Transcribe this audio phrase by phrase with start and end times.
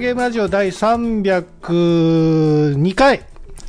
[0.00, 3.22] ゲームラジオ第302回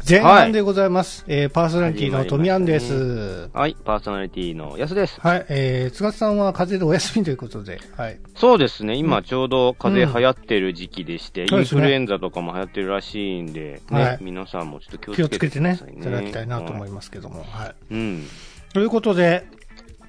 [0.08, 1.26] 前半でございます。
[1.28, 3.50] えーパーソナリティのトミアンです。
[3.52, 5.20] はい、パーソナリティの安です。
[5.20, 8.20] はい、えー、津賀さんは風邪でお休みということで、はい。
[8.34, 16.00] そうですね、今ちょうど風邪流行ってる時期でして、そうですねインフルエンザとかも流行ってるらしいんで、ね、はい皆さんもちょっと気気ををつけつけてねてください、ね。
[16.00, 17.68] いただきたいなと思いまますけども、はい。
[17.68, 17.76] す。
[17.92, 18.26] うん。
[18.74, 19.44] ということで、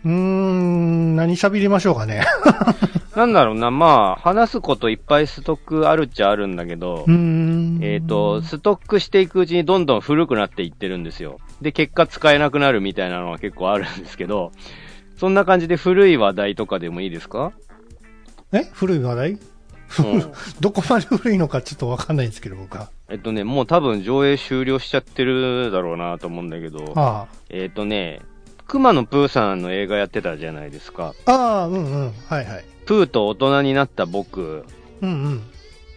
[0.05, 2.23] うーん、何喋りましょうかね。
[3.15, 7.05] なんだろうな、まあ、話すこといっぱいストックあるっちゃあるんだけど。
[7.83, 11.39] えっ、と、ストックしていくうちにどんどん古くなっていってるんですよ。
[11.61, 14.51] で、結果使えなくなるみたいなのは結構あるんですけど、
[15.19, 17.53] そんな感じで古い話題とかでもいいですか？
[18.53, 18.65] え？
[18.73, 19.31] 古い話題？
[19.33, 19.39] うん
[20.61, 22.89] どこまで古いのかちょっとわかんないんですけど、僕は。
[23.11, 28.21] えっとね、もう多分上映終了しちゃってるだろうなと思うんだけど、あえっとね、
[28.67, 31.15] 熊野プーさんの映画やってたじゃないですか。
[31.27, 32.65] あ、ああ、うんうん、はいはい。
[32.87, 34.65] プーと大人になった僕
[35.01, 35.43] うん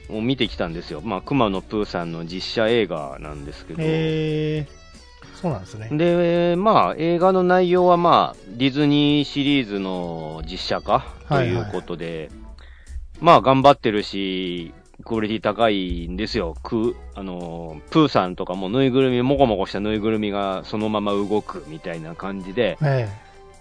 [0.10, 0.18] うん。
[0.18, 1.02] を見てきたんですよ。
[1.04, 3.80] まあ、熊野プーさんの実写映画なんですけど。
[3.82, 5.90] えー、そうなんですね。
[5.92, 12.30] で、まあ、映画の内容はまあ、ディズニーシリーズの実写化ということで、
[13.20, 14.74] まあ、頑張ってるし、
[15.06, 16.56] クオリティ高いんですよ。
[16.64, 23.08] く、あの、プーさんとかもぬいぐるみ、もこもこしたぬいぐるみがそのまま動くみたいな感じで、え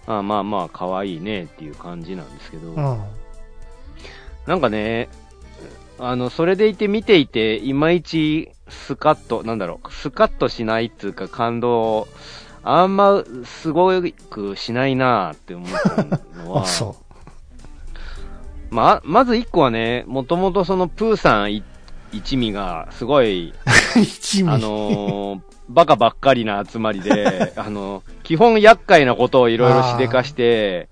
[0.07, 3.03] あまあまあ、可愛いねっていう感じなんですけど、えうん。
[4.47, 5.07] なんかね、
[5.99, 12.07] あの、それでいて見ていて、いまいちスカッと、なんだろう、スカッとしないっていうか感動、
[12.63, 13.91] あんますご
[14.29, 16.03] くしないなって思った
[16.43, 16.95] のは、 あ、そ
[18.69, 21.63] まあ、まず一個はね、もともとそのプーさんい
[22.11, 23.53] 一味がすごい、
[23.95, 23.99] う。
[23.99, 24.51] 一味。
[24.51, 30.89] あのーバカばっかりな集まりで、 あの、基本厄介なことをいろいろしでかして、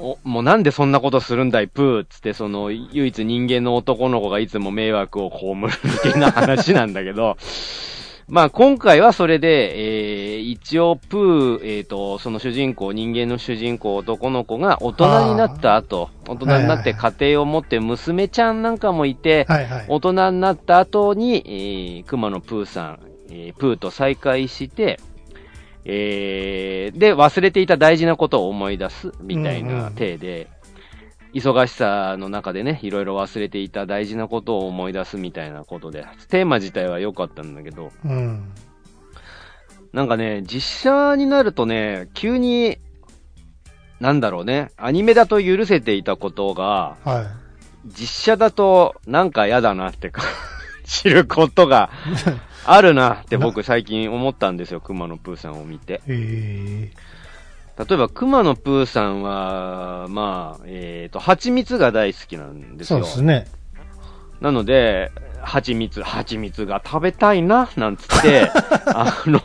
[0.00, 7.36] おもうなんでそんなことするんだい、プーっつって、その、唯一人間の男の子がいつも迷惑を被るみたいな話なんだけど、
[8.30, 19.86] まあ今回はそれで、えー、一応プー、えっ、と、その主人公、人間の主人公男の子が大人になった後、大人になって家庭を持って娘ちゃんなんかもいて、はいはい。
[19.88, 25.00] 大人になった後に、えー、熊野プーさん、えー、プーと再会して、
[25.84, 30.46] えー、で、忘れていた大事なことを思い出す、みたいうんうなん体で、
[31.32, 38.52] 忙しさの中でね、いろいろ忘れていた大事なことを思い出すみたいなことで、テーマ自体は良かったんだけど、うん。
[39.92, 42.78] なんかね、実写になるとね、急に、
[44.00, 47.40] なんだろうね、アニメだと許せていたことが、はい。
[47.86, 50.22] 実写だとなんか嫌だなってか
[50.84, 51.90] 知ることが
[52.66, 56.02] あるなって僕最近思ったんですよ、熊野プーさんを見て。
[56.06, 56.90] え
[57.78, 62.98] 例えば熊野プーさんは、まあ、えっ、と、蜂蜜が大好きなんー、ですよ。
[62.98, 63.46] そうですね。
[64.40, 68.50] なので、蜂蜜、蜂蜜が食べたいな、なんつって、
[68.94, 69.40] あの。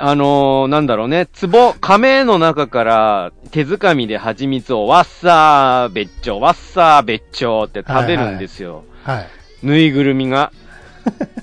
[0.00, 8.84] あのーなんだろうね、壺、亀の中から手づかみで蜂蜜をわっさー、べっちょ、わっさー、べっちょって食べるんですよ。
[9.02, 9.26] はい。
[9.62, 10.52] ぬいぐるみが。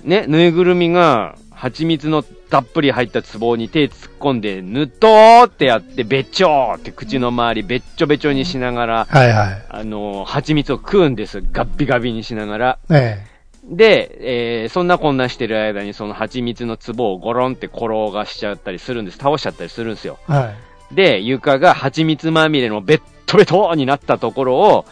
[0.03, 9.65] ね、ぬいぐるみが、蜂蜜のたっぷり入った壺に手突っ込んで、ぬっとーってやって、べっちょーって口の周りべっちょべちょにしながら、はいはい。
[9.69, 11.41] あのー蜂蜜を食うんです。
[11.51, 12.79] ガッビガビにしながら。
[12.89, 13.25] え
[13.67, 19.17] で、えー、そんなこんなしてる間にその蜂蜜の壺をゴロンって転がしちゃったりするんです。
[19.17, 20.19] 倒しちゃったりするんですよ。
[20.29, 20.53] えは
[20.91, 20.95] い。
[20.95, 24.85] で、床が蜂蜜まみれのベットベトになったところを、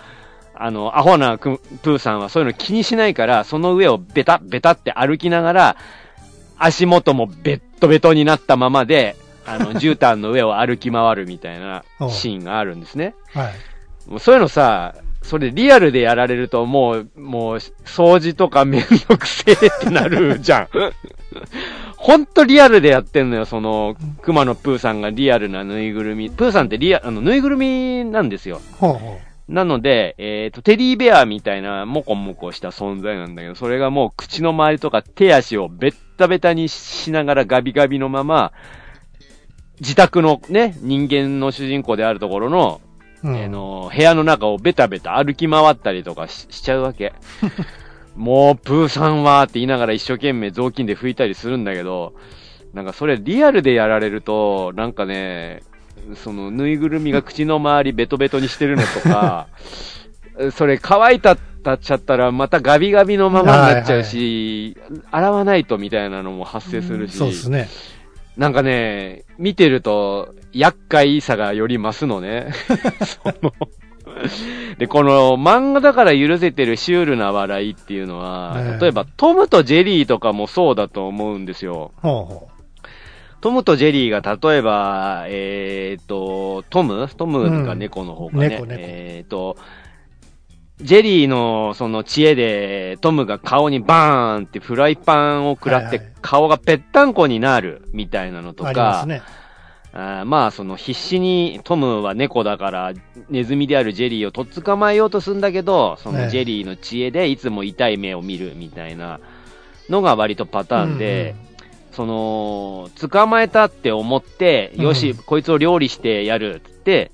[0.55, 5.77] あの、アホなくプーさんはそういうの気にしないから、その上をベタ、ベタって歩きながら、
[6.65, 9.15] 足元もベットベトになったままで、
[9.45, 13.13] あの、絨毯の上を歩き回るみたいな シーンがあるんですね。
[13.33, 14.09] はい。
[14.09, 20.67] もうそういうのさ、それリアルでやられるともう、もう、掃除とかめんどくせえってなるじゃん。
[21.95, 26.29] ほんとリアルでやってんのよ、その、熊野プーさんがリアルなぬいぐるみ。
[26.29, 28.61] プーさんってリア、あの、ぬいぐるみなんですよ。
[28.77, 38.53] ほうほなので、えっ、と、テディベアみたいな、モコモコした存在なんだけど、それがもう口の周りとか手足をベッタベタにしながらガビガビのまま、
[39.79, 42.81] 自宅のね、人間の主人公であるところの、
[43.23, 43.29] う。
[43.29, 43.35] うん。
[43.35, 47.13] あの、部屋の中をベタベタ歩き回ったりとかししちゃうわけ。
[48.15, 52.13] もう、プーさんはって言いながら一生懸命雑巾で拭いたりするんだけど、
[52.73, 55.63] なんかそれリアルでやられると、なんかね、
[56.15, 59.47] その、ぬいぐるみが口の周りベトベトにしてるのとか、
[60.55, 64.77] それ乾いたたっちゃったらまたガビガビのままになっちゃうし、
[65.09, 67.69] 洗わないとみたいなのも発生するし、そうですね。
[68.37, 72.51] なんかね、見てると、厄介さがより増すのね。
[73.05, 73.53] その、
[74.77, 81.91] で、この漫画だから許せてるシュールな笑いっていうのは、ええ例えばトムとジェリーとかもそうだと思うんですよ。
[81.97, 82.49] ほうほ
[83.43, 87.09] トムとジェリーが例えば、えっ、と、トム？
[87.09, 88.47] トムが猫の方かね。
[88.47, 89.57] 猫猫えっ、と、
[90.77, 98.67] ジェリーのその知恵で、トムが顔にバーンってフライパンを食らってはいはい顔がぺったんこになるみたいなのとう。
[98.67, 99.21] ありまか、すね。
[99.91, 102.93] あーまあ、その必死にトムは猫だから
[103.29, 109.19] ネズミであるジェリーをとっ捕まえようとするんだけど、そええのジェリーの知恵でいつも痛い目を見るみたいな
[109.89, 111.35] のが割とパターンで、
[111.93, 117.11] その、捕まえたって思って、よし、うんこいつを料理してやるって、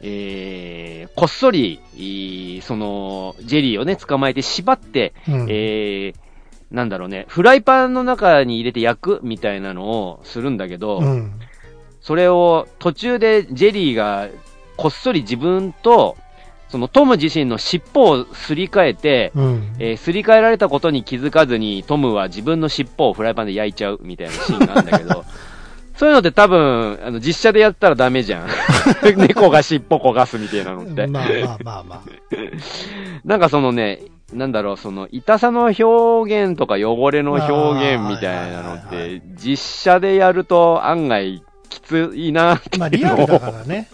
[0.00, 1.80] えー、こっそり、
[2.62, 6.14] その、ジェリーをね、捕まえて縛って、うんうんえー、
[6.70, 11.40] なんだろうね、フライパンの中に入れて焼くみたいなのをするんだけど、うん。
[12.00, 14.28] それを途中でジェリーが
[14.76, 16.16] こっそり自分と、
[16.68, 19.74] そのトム自身の尻尾をすり替えて、うん。
[19.78, 25.24] えーすり替えられたことに気づかずにトムは自分の尻尾をフライパンで焼いちゃうみたいなシーンがあるんだけど、
[25.98, 28.48] そういうのって多分、あの、実写でやったらダメじゃん。
[29.18, 31.08] 猫が尻尾焦がすみたいなのって。
[31.08, 32.02] まあまあまあまあ。
[33.24, 43.88] なんかそのね、なんだろう、その、痛さの表現とか汚れの表現みたいなのって、実写でやると案外きついなってまあいうのをリアルだからね。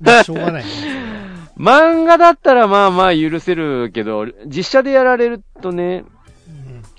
[0.00, 1.35] まあしょうがないね。
[1.58, 6.04] 漫画だったらまあまあ許せるけど、実写でやられるとね、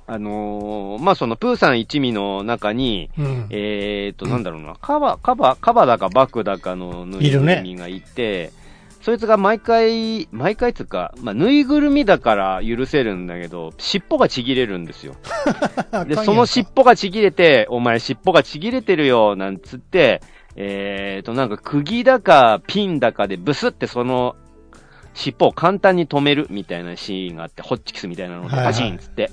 [0.10, 3.26] あのーまあそのプーさん一味の中に、うん。
[3.26, 3.48] うん。
[3.50, 8.52] えーと、なんだろうな、カバ、カバ、カバだかバクだかのぬいぐるみがいて、
[9.02, 15.16] そいつが毎回、毎回つうか、まあ、ぬいぐるみだから許せるんだけど、尻尾がちぎれるんですよ。
[16.08, 20.22] で、その尻尾がちぎれて、お前尻尾がちぎれてるよ、なんつって、
[20.56, 24.36] えーと、なんか釘だかピンだかでブスってその
[25.18, 29.32] 尻尾を簡単に止めるみたいなシーンがあって、ホッチキスみたいなのでパチンっつって。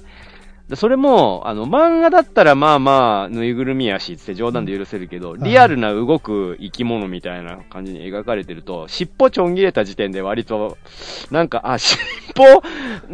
[0.69, 10.79] でそれも、あの、漫画だったらまあまあ、ぬいぐるみやしっつって冗談で許せるけど、いリアルな動く生き物みたいな感じに描かれてると、尻尾ちょん切れた時点で割と、
[11.31, 12.01] なんか、あ、尻
[12.39, 12.63] 尾、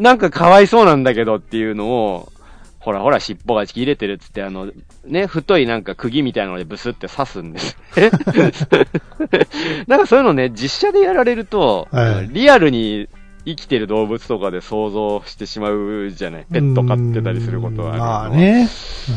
[0.00, 2.32] なんかかわいそうなんだけどっていうのを、
[2.80, 4.72] ほらほら尻尾が切れてるっつって、あの、
[5.04, 7.76] ね、太いなんか釘みたいなのでブスって刺すんです。
[9.86, 13.08] なんかそういうのね、実写でやられると、はいリアルに
[13.44, 16.46] 生きてる動物とかで想像してしまうじゃない？
[16.52, 18.68] ペット飼ってたりすることはまあね。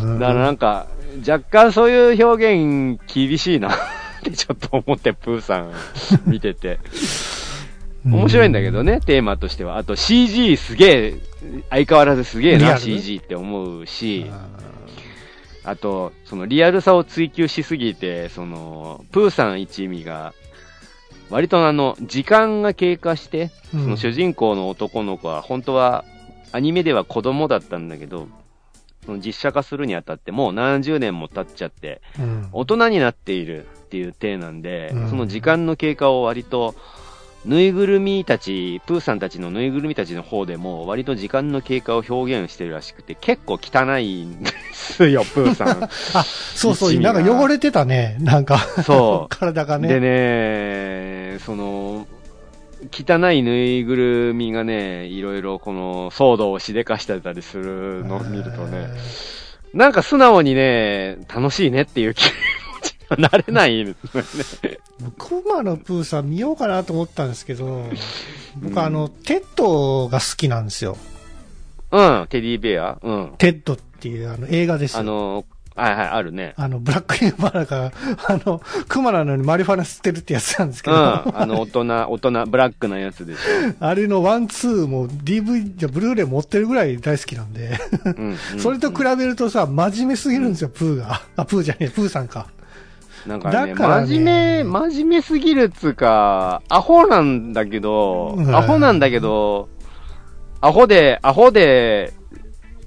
[0.01, 0.87] うんだからなんか、
[1.27, 3.77] 若干そういう表現厳しいなっ
[4.23, 5.71] てちょっと思って、プーさん
[6.25, 6.79] 見てて。
[8.05, 9.77] 面白いんだけどね、テーマとしては。
[9.77, 11.13] あと CG すげえ、
[11.69, 14.47] 相変わらずすげえな、CG って思うし、あ
[15.63, 20.33] あと、そのリアルさを追求しすぎて、その、プーさん一味が、
[21.29, 23.83] 割とあの、時間が経過して、うん。
[23.83, 26.03] その主人公の男の子は、本当は、
[26.51, 28.27] アニメでは子供だったんだけど、
[29.05, 32.49] その実写化するにあたってもう70年も経っちゃって、うん。
[32.51, 35.09] 大人になっているっていう体なんで、うん。
[35.09, 36.75] その時間の経過を割と、
[37.45, 45.83] ぬいぐるみたち、プーさんたちのぬいぐるみたちの方でも、割と時間の経過を表現してるらしくて、結構汚いんですよ、 プーさん。
[45.83, 45.89] あ、
[46.23, 48.17] そうそう、なんか汚れてたね。
[48.19, 49.81] なんか、そ 体がう。
[49.81, 51.33] でね。
[51.33, 52.07] ね、その、
[52.91, 58.87] 汚いぬいぐるみがね、いろいろこの騒動をしでかしてたりするのを見るとね、
[59.73, 62.25] なんか素直にね、楽しいねっていう気
[63.15, 64.77] 持ちにはなれないんですよね。
[65.17, 67.85] クマのプーさん見ようかなと思ったんですけど、
[68.61, 70.97] 僕、うんあの、テッドが好きなんですよ。
[71.91, 73.33] うん、テディベアうん。
[73.37, 74.99] テッドっていうあの映画ですよ。
[74.99, 76.53] あの、はいはい、あるね。
[76.55, 77.91] あの、ブラックユーモアだから、
[78.27, 81.01] あの、クマなのにマリファナ吸ってるってやつなんですけうん、ど、
[81.39, 83.37] あの、大人、大人、ブラックなやつでし
[83.79, 88.09] あれのワン、ツーも DV、じゃブルーレイ持ってるぐらい大好きなんで、ょ。
[88.09, 88.37] うん。
[88.53, 91.21] うんそれと比べるとさ、真面目すぎるんですよ、プーが。
[91.35, 92.47] あ、プーじゃねえ、プーさんか。
[93.27, 99.69] なんかね、だからね真面目、真面目すぎるっつうか、アホなんだけど、うんアホなんだけど、
[100.61, 102.13] アホで、アホで、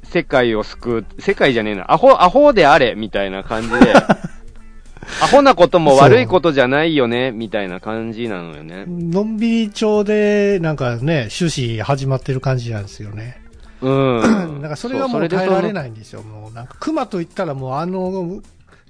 [0.05, 3.77] 世界を救う、世界じゃねえな、アホ、アホであれ、みたいな感じで、
[5.23, 8.85] アホなことも悪いことじゃないよね、みたいな感じなのよね。
[8.87, 13.41] のんびり調で、なんかね、終始始まってる感じなんですよね。
[13.81, 14.21] うん。
[14.61, 16.23] なんかそれがもう耐えられないんですよ。
[16.23, 18.41] もうなんか熊と言ったらもうあの、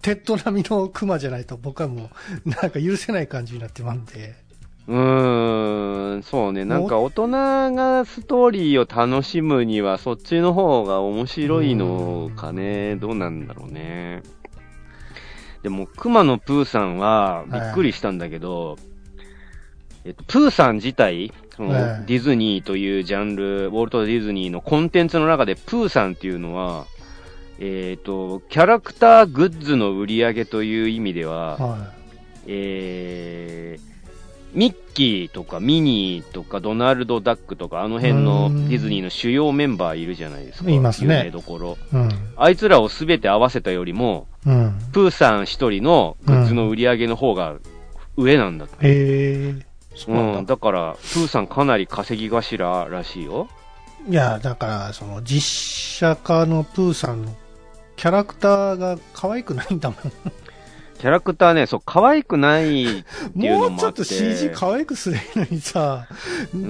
[0.03, 2.11] テッド並みの熊じゃないと僕はも
[2.45, 4.35] うなんか許せない感じになってまんで。
[4.89, 6.65] うーん、そうね。
[6.65, 12.97] なんか大人がストーリーを楽しむにはそっちの方が面白いのかね。
[12.97, 14.23] どうなんだろうね。
[15.65, 18.77] でも、熊野プーさんはびっくりしたんだけど、
[20.05, 26.87] えっと、プーさん自体、そのええディズニーというジャンル、ウォルト・ディズニーのコンテンツの中で、プーさんっていうのは、
[27.59, 31.93] えっ、と、キャラクターグッズの売り上げという意味では、は
[32.47, 33.97] えー、
[34.57, 40.71] ミッキーとかミニーとかドナルド・ダックとかあの辺のうーんディズニーの主要メンバーいるじゃないですか。
[40.71, 41.79] いますねどころ。
[41.93, 41.97] い。
[41.97, 42.11] うん。
[42.37, 44.79] あいつらをすべて合わせたよりも、うん。
[44.93, 47.57] プーさん一人のグッズの売り上げの方が
[48.17, 48.77] 上なんだって。
[48.77, 49.67] へえ。
[49.95, 50.39] そうなんだ。
[50.41, 53.49] うん、だから、プーさんかなり稼ぎ頭らしいよ。
[54.09, 55.43] いや、だから、その、実
[55.99, 57.35] 写化のプーさんの
[57.97, 60.13] キャラクターが可愛くないんだもん。
[60.99, 63.71] キャラクターね、そう、可愛くないっていうのもあって。
[63.71, 66.07] もうちょっと CG 可愛くすればいいのにさ、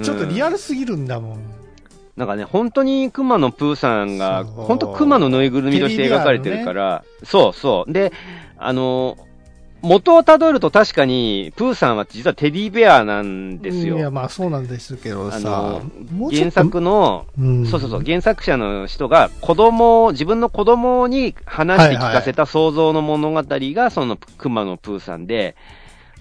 [0.03, 1.39] ちょっとリアルすぎるんだもん。
[2.17, 7.93] なんかね、本当に熊野プーさんが、本当熊のぬいぐるみとして描かれてるから、そうそう。
[7.93, 8.11] で、
[8.57, 9.17] あの、
[9.81, 14.11] 元をたどると確かに、プーさんは実はテディベアなんですいや、よ。
[14.11, 15.81] まあそうなんですけどさ
[16.31, 25.55] 原作の、うんそうそうそう、原作者の人が子供を、自分の子供に話して聞かせた想像の物語が、その熊野プーさんで、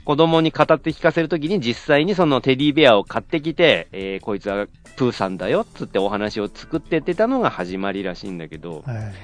[0.04, 9.14] 子供に語って聞かせるときに実際にそのテディベアを買ってきて、えー、こいつはプーさんだよ、つってお話を作ってってたのが始まりらしいんだけど、はい。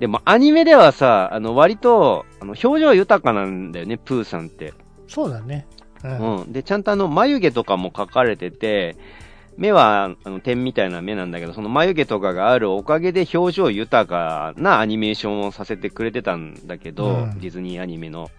[0.00, 4.74] でもアニメではさ、あの割と、あの表情豊かなんだよね、プーさんって。
[5.08, 5.66] そうだね。
[6.04, 6.38] うん。
[6.40, 6.52] うん。
[6.52, 8.96] で、ちゃんとあの、眉毛とかも描かれてて、
[9.56, 18.30] 目は、あの、点みたいな目なんだけど、その眉毛とかがあるおかげで表情豊かなアニメーションをさせてくれてたんだけど、うんディズニーアニメの。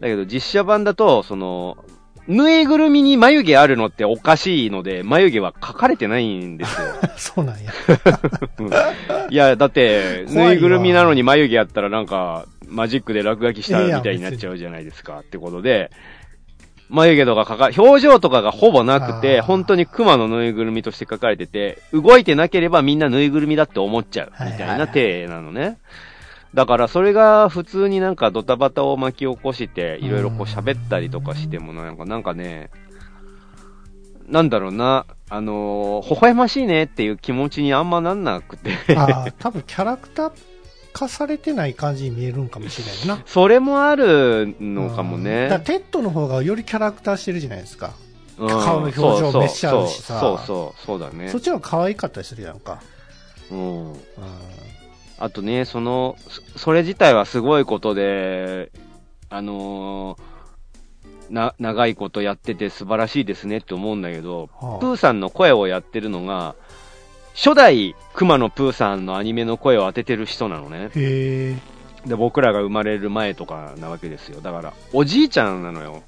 [0.00, 1.78] だけど、実写版だと、その、
[2.28, 6.86] ぬいぐるみに眉毛あるのっておかしいので、眉毛は描かれてないんですよ。
[7.16, 7.72] そうなんや。
[8.58, 8.70] うん
[9.30, 15.20] いや、だって、ぬいぐるみなのに眉毛あったらなんか、マジックで落書きしたいやいやみたいになっちゃうじゃないですか。
[15.20, 15.90] ってことで、
[16.88, 25.78] 眉毛とかかか、表情とかがほぼなくて、本当に熊のぬいぐるみとして書かれてて、動いてなければみんなぬいぐるみだって思っちゃう、みたいな体なのね。
[26.56, 32.70] だからそれが普通になんかドタバタを巻き起こして、いろいろこう喋ったりとかしてもなんか、なんかね、
[34.26, 38.70] なんだろうな、あのー微笑ましいねっていう気持ちにあんまなんなくて。
[38.96, 40.32] ああ、多分キャラクター
[40.94, 43.22] 化されてない感じに見えるんかもしれないな。
[43.28, 45.50] それもあるのかもうんね。
[45.50, 47.92] だテッドの方がよりキャラクターしてるじゃないですか。
[48.38, 51.36] うん顔の表情めっちゃあるしさそうそうそう、そうだねそ。
[51.36, 52.80] っちの方が可愛かったりするやんか。
[53.50, 53.92] うん。
[53.92, 53.96] うん
[55.18, 58.70] あとね、その、そそれ自体はすごいことで、
[59.30, 60.36] あのー
[61.30, 66.54] な、長いことやってて素晴らしいですねって思うんだけど、はあプーさんの声をやってるのが、
[67.34, 70.90] 初代くまのプーさんのアニメの声を当ててる人なのね。
[70.94, 71.56] へえ。
[72.08, 74.40] で、僕らが生まれる前とかなわけですよ。
[74.40, 76.02] だから、おじいちゃんなのよ。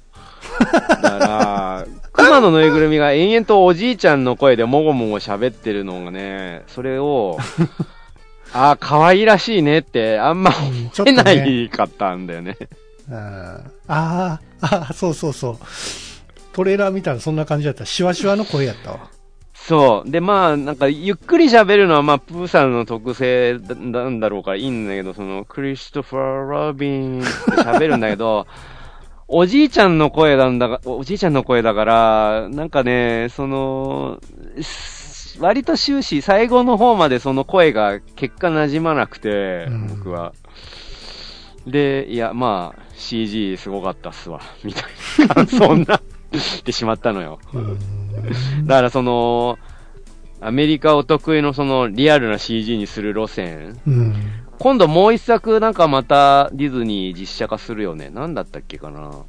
[0.61, 7.37] だから、熊のぬいぐるみが延々とおじいちゃんの声でもごもご喋ってるのがね、それを、
[8.53, 11.31] ああ、可愛らしいねって、あんまうんちょっ出な。
[11.31, 12.57] いかったんだよね。
[13.09, 15.57] うんああ、ああ、そうそうそう。
[16.53, 17.85] トレーラー見たらそんな感じだった。
[17.85, 19.09] シワシワの声やったわ。
[19.53, 20.09] そう。
[20.09, 28.47] で、まあ、なんか、ゆっくり喋るのは、まあ、プーさんの特性だなんだろうからいいんだけど、その、クリストファー・ラビン喋るんだけど、
[29.27, 34.19] おじいちゃんの声なんだが、おじいちゃんの声だから、なんかね、その、
[34.59, 35.08] す
[35.39, 40.33] 割と終始、最後の方までその声が結果馴染まなくて、うん僕は。
[41.65, 44.83] で、いや、まあ、CG すごかったっすわ、みたい
[45.27, 46.01] な感想になっ
[46.63, 47.39] てしまったのよ。
[47.53, 47.79] うん
[48.65, 49.57] だからその、
[50.41, 53.79] アメリカお得意のそのリアルな CG にする路線。
[53.87, 54.15] うん。
[54.57, 58.09] 今度もう一作なんかまたディズニー実写化するよね。
[58.09, 59.25] なんだったっけかな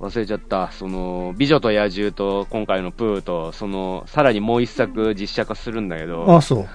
[0.00, 0.72] 忘れちゃった。
[0.72, 6.68] その、美女と野獣と今回のプーと、その、さらにもう一作実写化するんだけど、あそう。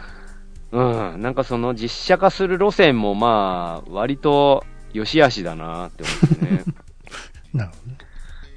[0.72, 4.64] うん、なんかその実写化する路線もまあ、割と
[4.94, 6.64] 良し悪しだなって思ってね。
[7.54, 7.98] なるほどね。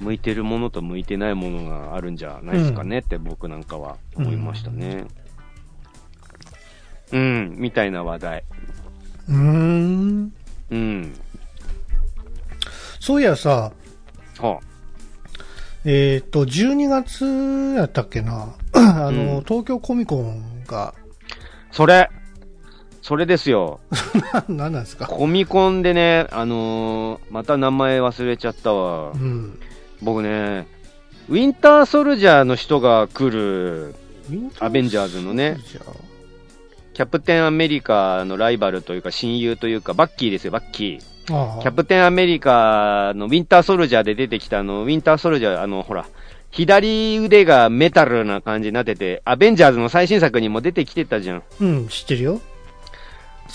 [0.00, 5.06] 向いてるものと向いてないものがあるんじゃないですかねって僕なんかは思いましたね。
[7.10, 8.44] うん、みたいな話題。
[9.28, 10.32] うーん。
[10.70, 11.14] うん。
[13.00, 13.72] そういやさ、
[14.38, 14.60] は
[15.84, 17.24] えっ、と、12月
[17.76, 18.54] やったっけな？
[18.72, 20.94] あの、うん東京コミコンが、
[21.70, 22.10] それ
[23.02, 23.80] それですよ。
[24.48, 25.06] 何なんですか？
[25.06, 29.16] コミコンでね、あのーまた名前忘れちゃったわう。
[29.16, 29.58] ん。
[30.02, 30.66] 僕ね、
[31.28, 33.94] ウィンターソルジャーの人が来る、
[34.60, 35.56] アベンジャーズのね
[36.92, 41.17] キャプテンアメリカのライバルというか親友というか、バッキーですよ、バッキー。
[41.28, 46.06] キャプテンアメリカのウィンターソルジャーで出てきたあの、ウィンターソルジャー、あの、ほら、
[46.50, 51.42] 左腕がメタルな感じになってて、アベンジャーズの最新作にも出てきてたじゃん。
[51.60, 52.40] うん、知ってるよ。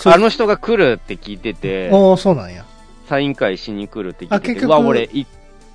[0.04, 2.64] あの人が来るって聞いてて、ああ、そうなんや。
[3.08, 5.26] サイン会しに来るって聞いてて、あ結局うわ、俺、い、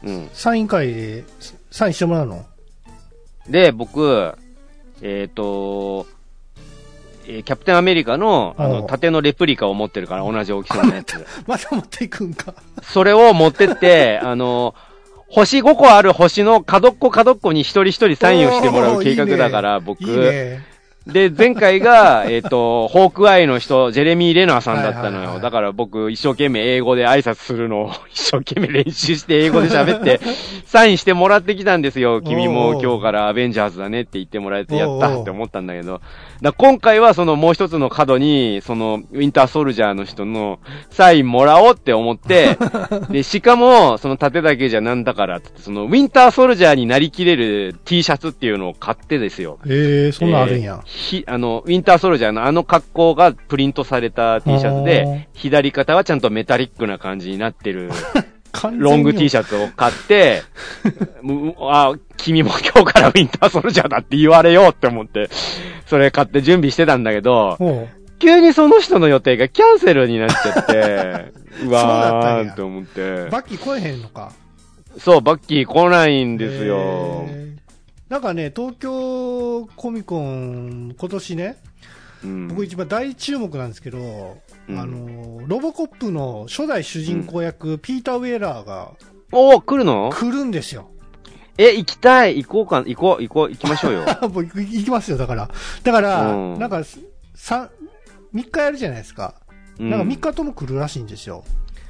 [0.03, 0.29] うん。
[0.34, 1.24] サイン会で
[1.72, 2.46] サインしてもらうの？
[3.50, 4.34] で、僕、
[5.01, 6.06] えっ、と、
[7.29, 11.24] えーキャプテンアメリカの、あの、おう縦のレプリカを持ってるから、同じ大きさのやつ。
[11.45, 12.55] また持っていくんか。
[12.81, 14.74] それを持ってって、 あの、
[15.29, 20.03] 星5個ある星の角っこ角っこに一人一人サインをしてもらう計画だから、僕。
[20.03, 20.65] いいね。
[21.05, 25.39] で、前回が、 えっ、と、ホークアイの人、ジェレミー・レナーさんだったのよ。
[25.39, 30.19] だから僕、一生懸命英語で挨拶するのを、一生懸命練習して英語で喋って、
[30.65, 32.21] サインしてもらってきたんですよ。
[32.21, 36.01] 君おうおうも今日からアベンジャーズだねって言ってもらえて、やっおうおうたって思ったんだけど。
[36.41, 42.58] だ今回はそのもう一つの角に、その、ウィンターソルジャーの人のサインもらおうって思って、
[43.12, 49.60] で、しかも、その盾だけじゃなんだからって言って、その、ウィンターソルジャーになりきれる T シャツっていうのを買ってですよ。
[49.67, 50.89] ええそんなんあるんやえー。
[50.89, 57.89] ひ、あの、ウィンターソルジャーのあの格好がプリントされた T シャツで、左肩はちゃんとメタリックな感じになってる、
[58.77, 60.44] ロング T シャツを買って、
[61.22, 65.29] むあ、君も今日からウィンターソルジャーだって言われようって思って、
[65.86, 67.58] それ買って準備してたんだけど、
[68.20, 71.32] 急にその人の予定がキャンセルになっちゃって、
[71.65, 73.27] うわーって思って。
[73.29, 74.32] バッキー来えへんのか。
[74.98, 77.25] そう、バッキー来ないんですよ。
[77.29, 77.50] えー
[78.10, 81.58] なんかね、東京コミコン、今年ね、
[82.24, 88.93] うん僕一番大注目なんですけど、うんあの、ロボコップの初代主人公役、ピーター・ウェラーが
[89.31, 90.09] おー、来るの？
[90.13, 90.89] 来るんですよ。
[91.57, 92.43] え、行きたい。
[92.43, 92.77] 行こうか。
[92.88, 94.05] 行こう、行こう、行きましょうよ。
[94.29, 95.49] 僕行く行きますよ、だから。
[95.83, 96.83] だから、うんなんか、
[97.35, 97.70] さ、
[98.33, 99.35] 3日やるじゃないですか。
[99.79, 101.44] うんなんか3日とも来るらしいんですよ。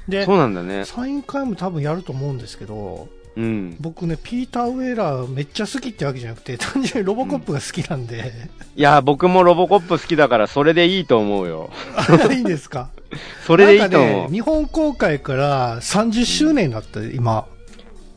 [0.08, 0.84] でそう、なんだね。
[0.84, 3.76] サイン会も多分やると思うんですけど、うん。
[3.80, 8.32] 僕ね、ピーター・ウェーラーめっちゃ好きってわけじゃなくて、 単純にロボコップが好きなんで、
[8.76, 11.70] いや、僕もロボコップ好きだから、それでいいと思うよ。
[11.96, 12.88] あいいですか？
[13.46, 14.30] それでいいとなんか思う。
[14.30, 17.46] ね、日本公開から30周年になった、今。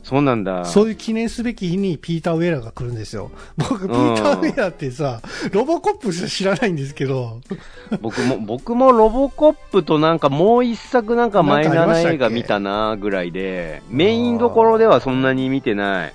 [0.04, 0.64] そうなんだ。
[0.66, 3.30] そういう記念すべき日にピーター・ウェーラーが来るんですよ。
[3.56, 7.40] 僕、ピーター・ウェーラーってさ、ロボコップ知らないんですけど、
[8.02, 16.14] 僕も、僕もロボコップとなんかもう一作なんかマイナーな映画見たなぐらいで、メインどころではそんなに見てない。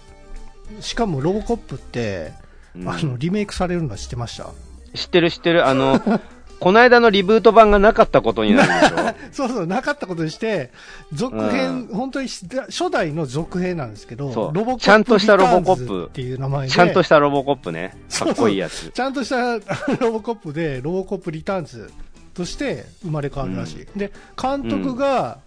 [0.81, 2.31] しかもロボコップって、
[2.75, 4.51] うんあの、リメイクされるの知ってました？
[4.93, 5.67] 知ってる知ってる。
[5.67, 5.99] あの、
[6.59, 9.15] この間のリブート版がなかったことになるでしょ？
[9.31, 10.71] そうそう、なかったことにして、
[11.13, 17.95] 続編、本当にし初代の続編なんですけど、そうロボコップちゃんとしたロボコップっていう名前で、ちゃんとしたロボコップね。
[18.17, 18.89] かっこいいやつ。
[18.91, 19.53] ちゃんとした
[19.99, 21.91] ロボコップで、 ロボコップリターンズ
[22.33, 23.87] として生まれ変わるらしい。
[23.97, 25.37] で、監督が、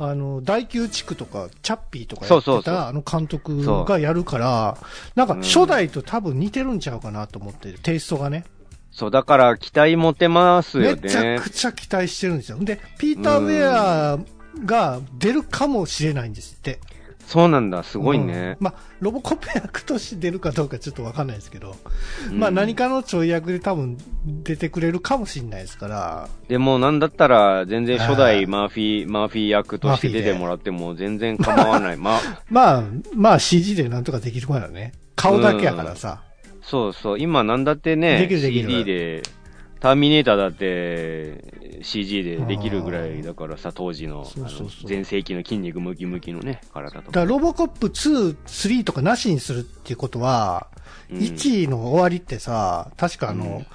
[0.00, 4.76] あの、大宮地区とか、チャッピーとかやってた、そうそうそうあの監督がやるから、
[5.16, 8.44] なんか初代と多分似てるんちゃうかなと思って、テイストがね。
[8.98, 11.50] そう、だから期待持てますよめちゃねく。
[11.50, 12.58] ちゃ期待してるんですよ。
[12.60, 14.18] で、ピーター・ウェア
[14.64, 16.80] が出るかもしれないんですって。
[17.24, 18.64] そうなんだ、すごいねうん。
[18.64, 21.76] まあ、ロボコップ役として出るかどうかちょっとわかんないですけど、
[22.28, 23.98] うんまあ何かのちょい役で多分
[24.42, 31.96] 出てくれるかもしれないですから、でも、なんだったら、全然初あ代ーマーフィー、マーフィー役として出てもらっても全然構わない。
[31.96, 32.84] まあ、 まあ、
[33.14, 34.92] まあ CG でなんとかできるからね。
[35.14, 36.22] 顔だけやからさ。
[36.70, 38.70] そうそう、今なんだってね、できるできる。
[38.70, 39.22] CD で、
[39.80, 44.26] ターミネーターだって CG でできるぐらいだからさ、当時の、
[44.84, 50.66] 全盛期の筋肉ムキムキのね、体とだロボコップ2、3とかなしにするっていうことは、
[51.10, 51.18] うん。
[51.18, 53.66] 1位の終わりってさ、確かあの、うん。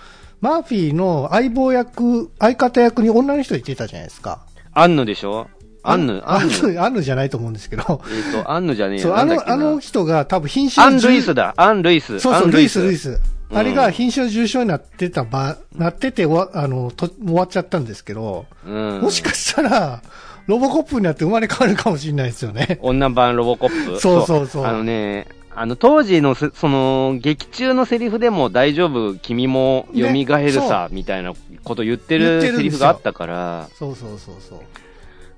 [0.42, 4.46] マーフィーの相棒役、相方役に女の人いてたじゃないですか。
[4.74, 5.48] アンヌでしょ？
[5.84, 8.02] アンヌアンヌアンヌ、じゃないと思うんですけど。
[8.08, 9.18] えっと、アンヌじゃねえそう、よ。
[9.18, 11.34] あの、あの人が多分品種アン・ルイスだ。
[11.34, 11.54] だ。
[11.58, 12.20] アン・ルイス。
[12.20, 13.10] そうそう、ルイス、ルイス。
[13.10, 13.18] うん
[13.56, 19.02] あれが品種重症になってた場、なっててわ、あの、と、終わっちゃったんですけど、うん。
[19.02, 20.02] もしかしたら、
[20.48, 22.80] ロボコップになって生まれ変わるかもしれないですよね。
[22.82, 24.00] 女版ロボコップ？
[24.00, 34.60] そうそうそうあのね、あの、当時のせ、その、劇中のセリフでも大丈夫、君も蘇るさ、みたいなこと言ってるセリフがあったから、そうそうそうそう。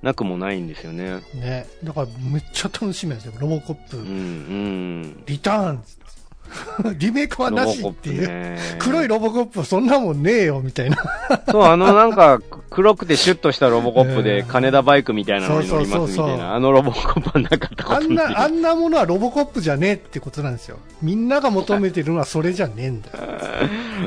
[0.06, 1.20] なくもないんですよね。
[1.34, 1.66] ね。
[1.82, 3.34] だからめっちゃ楽しみなんですよ。
[3.40, 5.22] ロボコップ、うん、うん。
[5.26, 5.96] リターンズ。
[6.98, 8.28] リメイクはなしっていう。
[8.28, 10.96] ね黒いロボコップはそんなもんねえよ、みたいな。
[11.50, 17.96] そう、あのなんか、黒くてシュッとしたロボコップで、う ん金田バイクみたいなのに乗りますみたいな、あのロボコップはなかったこと。
[17.96, 20.78] あんな、あんなものはロボコップじゃねえってことなんですよ。
[21.02, 23.14] みんなが求めてるのはそれじゃねえんだよ。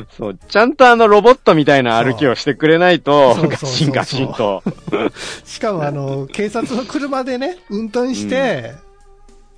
[0.18, 4.64] そう、ちゃんとあのロボットみたいな歩きをしてくれないと、ガシンガシンと。
[5.46, 8.89] しかもあの、警察の車でね、運転して、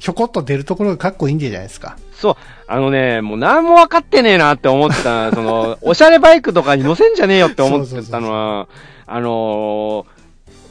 [0.01, 1.95] ひょこっと出るところがかっこいいんじゃないですか。
[2.11, 2.35] そう、
[2.65, 8.67] あのね、もう何も分かってねえなって思ってた、 その、おしゃれバイクとかに乗せんじゃねえよって思ってたのは、
[9.05, 10.21] あのー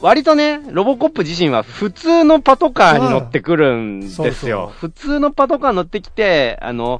[0.01, 4.25] 割とね、ロボコップ自身は普通のパトカーに乗ってくるんですよ。
[4.25, 6.99] うんそうそう普通のパトカー乗ってきて、あの、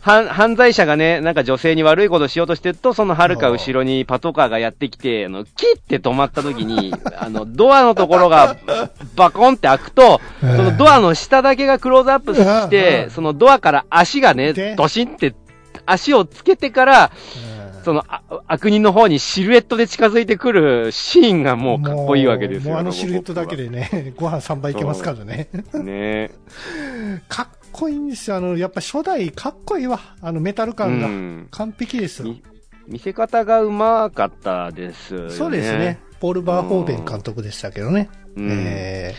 [0.00, 8.56] 犯犯罪者がね、なんか女性に悪いことしようとしてると、その遥か後ろにパトカーがやってきて、あの、キッて止まった時に、 あの、ドアのところが
[9.14, 15.34] バコンって開くと、そのドアの下だけがクローズアップしてそのドアから足がねで、ドシンって
[15.84, 17.10] 足をつけてから、
[17.84, 22.72] そのあ悪人の方にシルエットで近づいてくるシーンがもうかっこいいわけですよ。
[22.72, 25.48] もうあのシルエットだけでね、ご飯3杯いけますからね。
[25.74, 26.30] ね。
[27.28, 28.36] かっこいいんですよ。
[28.36, 30.00] あの、やっぱ初代かっこいいわ。
[30.20, 31.06] あのメタルう感が。
[31.08, 31.48] ん。
[31.50, 32.22] 完璧です
[32.86, 35.30] 見せ方がうまかったですよね。
[35.30, 36.00] そうですね。。
[36.18, 38.08] ポール・バーホーベン監督でしたけどね。
[38.36, 39.14] うんえ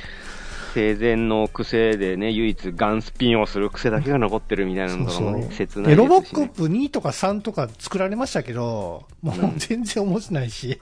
[0.74, 5.88] 生前の癖でね、唯一ガンスピンをする癖だけが残ってるみたいなのとかもね、切ないですし、ね。
[5.90, 10.80] でロボックップ2とか3とか作られましたけど、もううん全然面白いし、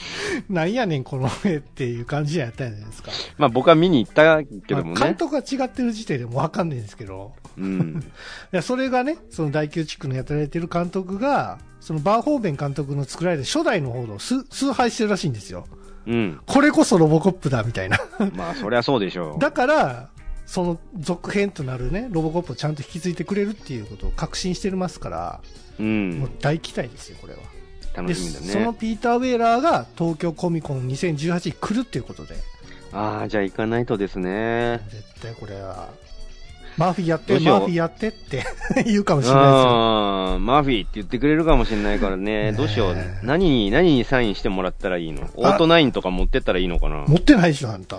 [0.48, 3.10] なんやねんこの絵っていう感じやったじゃないですか。
[3.38, 5.14] まあ僕は見に行ったけどもまあ監ね。
[5.14, 8.00] 督が違ってる時点でもうわかんないんですけど、うん。
[8.52, 15.66] いやそれがね、その第9地区のやってられてる監督が、そのバーホーベン監督の作られた初代の方の崇崇拝してるらしいんですよ。
[16.06, 16.40] うん。
[16.46, 17.98] これこそロボコップだみたいな。
[18.34, 19.38] まあそりゃそうでしょう。
[19.40, 20.08] だから、
[20.46, 25.40] その続編となるね、ロボコップをちゃんと引き継いでくれるっていうことを確信してますから、
[25.78, 25.82] う。
[25.82, 25.90] もう
[26.28, 27.40] ん大期待ですよ、これは。
[28.02, 28.78] で、楽しみだそのね。
[28.78, 32.34] ピーター・ウェーラーが東京コミコン2018に来るっていうことで、
[32.92, 34.80] ああ、じゃあ行かないとですね。
[34.90, 35.88] 絶対これは、
[36.76, 38.44] マーフィーやって、マーフィーやってって
[38.84, 40.38] 言うかもしれないですよ。
[40.40, 42.24] マーフィーって言ってくれるかもしれないからね。
[42.24, 42.96] ねえどうしよう。
[43.22, 45.28] 何に、何にサインしてもらったらいいの？
[45.36, 47.04] オートナインとか持ってったらいいのかな？
[47.06, 47.98] 持ってないでしょ、あんた。。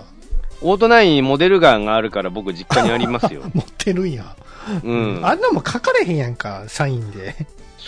[0.62, 4.34] オートナインモデルガンがあるから僕実家にありますよ 持ってるんや。
[4.82, 5.20] うん。
[5.24, 7.34] あんなもん書かれへんやんか、サインで。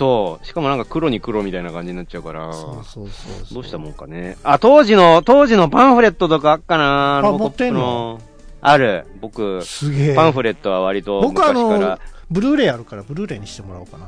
[0.01, 0.47] そう。
[0.47, 2.55] しかもなんか黒に黒みたいな感じになっちゃうから。
[2.55, 3.55] そうそうそう。
[3.55, 4.39] どうしたもんかね。
[4.43, 8.19] あ、当時の、当時のパンフレットとかあっかなあロボコップの。
[8.63, 9.05] ある。
[9.21, 10.15] 僕、すげえ。
[10.15, 11.99] パンフレットは割と僕あ昔からの。、
[12.31, 14.07] ブルーレイあるから、ブルーレイにしてもらおうかな。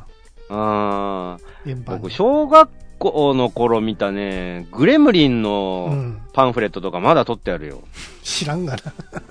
[0.49, 1.39] ああ。
[1.85, 2.71] 僕、小学
[3.11, 6.23] 校の頃見たね、グレムリンうのん。
[6.33, 7.83] パンフレットとかまだ撮ってあるよ。
[8.23, 8.83] 知らんがな。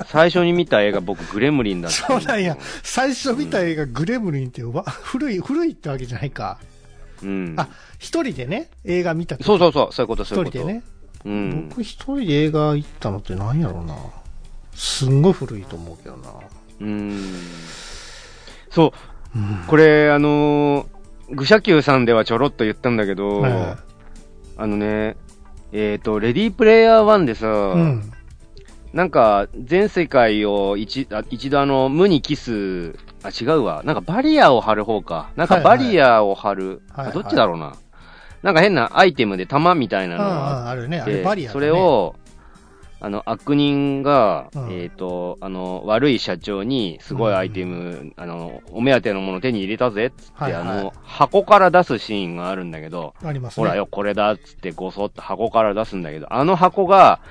[0.06, 2.58] 最初に見た映画僕グレムリンだったそうなんや。
[2.84, 6.60] 最初見た映画、グレムリンって、わ古い、古いってわけじゃないか。
[7.24, 7.54] うん。
[7.58, 10.58] あ、一人でね、映画見た時そうそうそう、そういうこと、そういうこと。
[10.58, 10.84] 一人でね。
[11.26, 11.70] うん。
[11.70, 13.96] 僕一人で映画行ったのって何やろうな。
[14.76, 16.30] すんごい古いと思うけどな。
[16.82, 17.24] うん。
[18.70, 18.94] そ
[19.36, 19.64] う、うん。
[19.68, 20.86] これ、あのー、
[21.32, 23.78] 愚者級さんではちょろっと言ったんだけど、は
[24.58, 25.18] あのね、
[25.72, 28.12] えっ、と、レディープレイヤー1でさ、いうん。
[28.94, 33.82] なんか、全世界を一あ一度あの、無に帰す、あ、違うわ。
[33.86, 35.30] なんかバリアを張る方か。
[35.36, 36.82] なんかはいはいバリアを張る。
[36.92, 37.74] はいはいあどっちだろうな。
[38.44, 40.36] なんか変なアイテムで弾みたいなのあが
[40.68, 41.00] あ、あるね。
[41.00, 41.54] あれバリア、ね。
[41.54, 42.16] それ、を、
[43.04, 53.66] あの、悪人が、うんえっ、と、あの、悪い社長に、すごいアイテム、あの、お目当てのもの手に入れたぜ、っつって、はいはいあの、箱から出すシーンがあるんだけど、ありますね。
[53.66, 57.22] ほらよ、これだっつってごそっと箱から出すんだけど、あの箱が、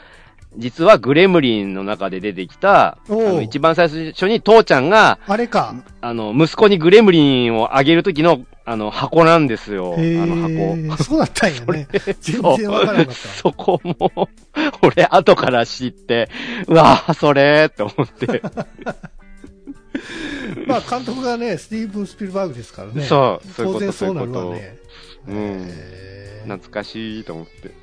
[0.56, 2.98] 実はグレムリンの中で出てきた、
[3.40, 5.76] 一番最初に父ちゃんが、あれか。
[6.00, 9.96] あの、息子にグレムリンをあげるときの、あの、箱なんですよ。
[9.98, 10.48] あへの箱。
[10.48, 10.88] え。
[11.02, 11.88] そうだったんやね。
[12.20, 14.28] 全然わからなかっそこも、
[14.82, 16.28] 俺、後から知って、
[16.68, 18.38] うわぁ、それって思って。
[18.38, 18.52] た。
[20.68, 23.02] まあ、監督がね、スティーブン・スピルバーグですからね。
[23.02, 24.78] そうそういうこと当然そうなるわね。
[25.26, 27.52] うんへー懐かしいと思って。
[27.62, 27.74] なる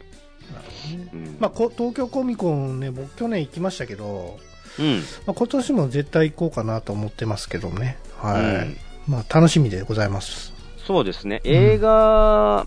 [0.84, 1.36] ほどねうん。
[1.38, 4.40] まあ、こ東京コミコンね、僕去年行きましたけど、
[4.80, 5.04] うん。
[5.26, 7.98] まあ、今年も絶対行こうかなと思ってますけどね。
[8.22, 8.42] はい。
[8.42, 10.57] うんまあ、楽しみでございます。
[10.88, 11.42] そうですね。
[11.44, 12.66] 映画、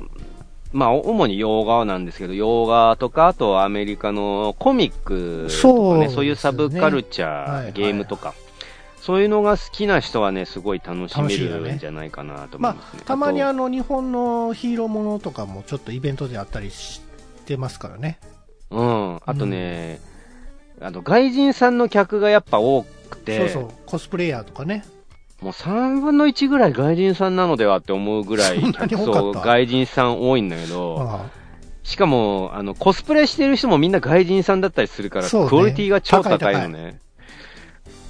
[0.72, 8.34] まあ、主に洋画なんですけど、洋画とか、あとはアメリカのコミックとかね、そうねそういうサブカルチャー、はいはいゲームとか、
[9.00, 13.00] そういうのが好きな人はね、すごい楽しめるんじゃないかなと思いまますね。
[13.04, 17.00] あ、たまにああの、日本のヒーローものとかもちょっとイベントであったりし
[17.46, 18.18] てますからね。
[18.68, 19.20] と、うん。
[19.24, 19.98] あとね、
[20.78, 24.84] あの、外人さんの客がやっぱ多くて、そうそう、コスプレイヤーとかね。
[25.40, 31.30] もう3分の1ぐらい外人さんなのではって思うぐらい、そう、外人さん多いんだけど、あ
[31.82, 37.00] しかも、あの、コスプレしてる人もみんな外人さんだったりするから、ねクオリティが超高いのね。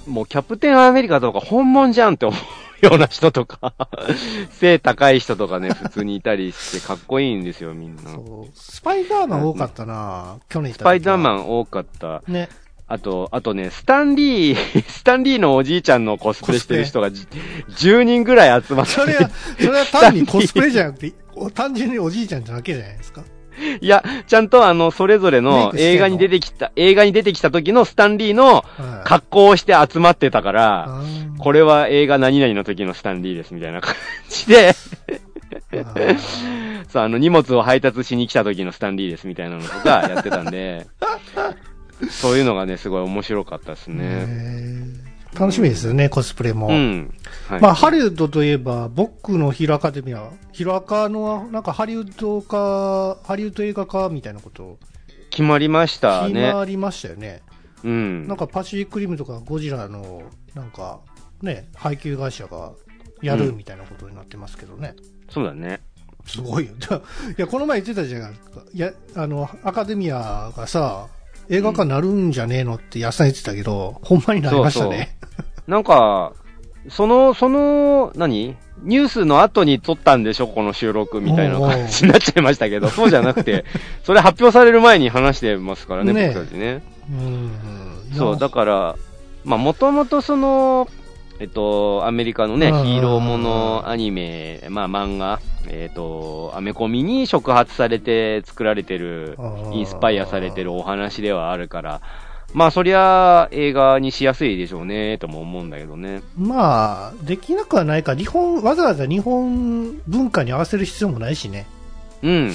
[0.07, 2.35] もうキャプテンアメリカとか本物じゃんって思
[2.81, 3.73] うような人とか、
[4.51, 8.03] 背高い人とかね、 普通にいたりしてかっこいいんですよ、みんな。
[8.03, 12.23] そうスパイダーマン多かったな、去年スパイダーマン多かった。
[12.27, 12.49] ね。
[12.91, 17.25] あと、あとね、スタンリー、 スタンリーのおじいちゃんのコスプレしてる人がじ
[17.69, 18.91] 10人ぐらい集まって。
[18.91, 23.23] それは、それは単にコスプレじゃなくて、お単純におじいちゃんだけじゃないですか？
[23.79, 28.63] いや、ちゃんとあの、それぞれの映画に出てきた、映画に出てきた時のスタンリーのはい。
[29.07, 31.01] 格好をして集まってたから、
[31.37, 33.95] これは映画何々の時のスタンリーですみたいな感
[34.29, 34.73] じで、
[36.89, 40.87] そう、あの、荷物を配達しに来た時のスタンリーですみたいなのとかやってたんで、
[42.09, 45.11] そういうのがね、すごい面白かったですね。
[45.33, 46.67] 楽しみですよね、コスプレも。
[46.67, 47.13] うん。
[47.47, 47.61] はい。
[47.61, 54.77] まあ、ハリウッドといえば、僕のヒロアカデミア、ヒロアカの、なんかハリウッド化、ハリウッド映画化みたいなこと、
[55.29, 56.53] 決まりました決ね。
[56.53, 57.41] まりましたよね。
[57.83, 58.27] うん。
[58.27, 60.99] なんかパシフィックリムとかゴジラの、なんか、
[61.41, 62.73] ね、配給会社が
[63.21, 64.95] やるみたいなことになってますけどね。
[65.29, 65.79] そうだね。
[66.25, 66.73] すごいよ。
[67.37, 68.61] いや、この前言ってたじゃないですか。
[68.73, 71.07] いや、あの、アカデミアがさ、
[71.49, 75.17] 映画化なるんじゃねえのって安さん言ってたけど、ほんまになりましたね。
[75.67, 76.33] なんか、
[76.89, 78.55] その、その、何？
[78.83, 80.47] ニュースの後に撮ったんでしょ？
[80.47, 83.65] この収録みたいな感じになっちゃいましたけど、そうじゃなくて、
[84.03, 86.31] それ発表される前に話してますからね、ね。
[86.33, 86.83] 僕たちね。
[87.09, 87.51] うん。
[88.17, 88.95] そう、だから、
[89.43, 90.87] まあ、もともとその、
[91.41, 99.39] えっと、アメリカのね、ヒうんーローものアニメ、まあ、漫画、えっと、アメコミに触発されて作られてる、
[99.73, 102.01] インスパイアされてるお話ではあるから、
[102.53, 106.21] まあ、そりゃ、映画にしやすいでしょうね、とも思うんだけどね。
[106.37, 108.13] まあ、できなくはないか。
[108.13, 111.65] 日本、わざわざ日本文化に合わせる必要もないしね。
[112.21, 112.53] うん。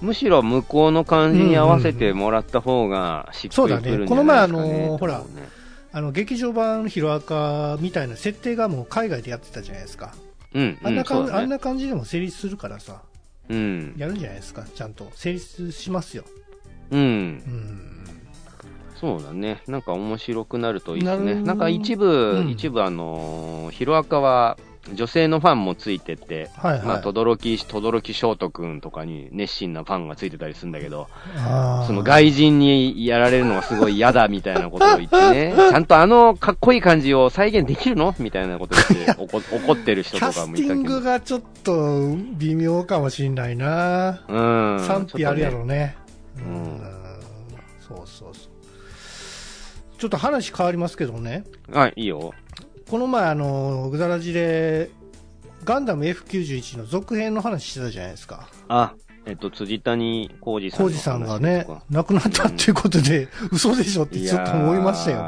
[0.00, 4.06] むしろ向こうの感じに合わせてもらった方がしっくりくるんじゃないですか、ね。
[4.06, 5.22] そうだねこの前あのほら
[5.92, 10.14] あの、劇場版ヒロアカみたいな設定がもう海外でやってたじゃないですか。
[10.54, 13.02] うん、あんな感じ、うそうだねあんな感じでも成立するからさ、
[13.48, 13.94] うん。
[13.96, 14.64] やるんじゃないですか。
[14.64, 15.10] ちゃんと。
[15.14, 16.24] 成立しますよ。
[16.90, 17.02] うんう。
[17.02, 17.90] ん。
[19.00, 19.62] そうだね。
[19.66, 21.34] なんか面白くなるといいですね。
[21.34, 24.58] なるなんか一部、うん一部あのーヒロアカは
[24.94, 26.86] 女性のファンもついてて、はいはい。
[26.86, 31.08] まあ、とどろき、とどろき翔斗くんとかに熱心なファンがついてたりするんだけど、
[31.86, 38.14] その外人にやられるのがすごい嫌だみたいなことを言ってね、 ちゃんとあのかっこいい感じを再現できるの？
[38.18, 41.00] みたいなこと言って怒 怒ってる人キャとかスティンもいたけど。
[41.00, 44.24] グがちょっと微妙かもしんないな。
[44.28, 44.40] う
[44.76, 44.80] ん。
[44.80, 45.74] 賛否あるやろうね。
[45.74, 45.96] ね
[46.38, 46.80] うん
[47.80, 48.60] そうそうそう。
[49.98, 51.44] ちょっと話変わりますけどね。
[51.70, 52.32] はい、いいよ。
[52.90, 54.90] この前、あの、グダラジで、
[55.64, 58.48] ガンダム F91 の続編の話してたじゃないですか。
[58.66, 58.94] あ、
[59.26, 65.22] えっと、辻谷浩二さんさんがね亡くなったっていうことで、嘘でしょってちょっと思いましたよ、や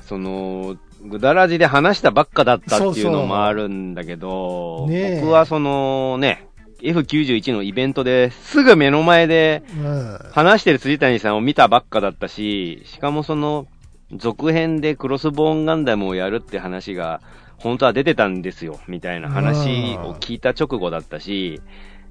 [0.00, 6.46] ーその、ぐだらじで話したばっかだったっていうのそうそうもあるんだけど、ねえ僕はそのね、
[6.82, 9.86] F91 のイベントですぐ目の前で僕。
[9.86, 10.18] うん。
[10.32, 13.66] 話してる辻谷さんを見たばっかだったし、しかもその、
[14.12, 17.20] 続編でクロスボーンガンダムをやるって話が、
[17.58, 21.60] 本当は出てたんですよ、みたいな話を聞いた直後だったし、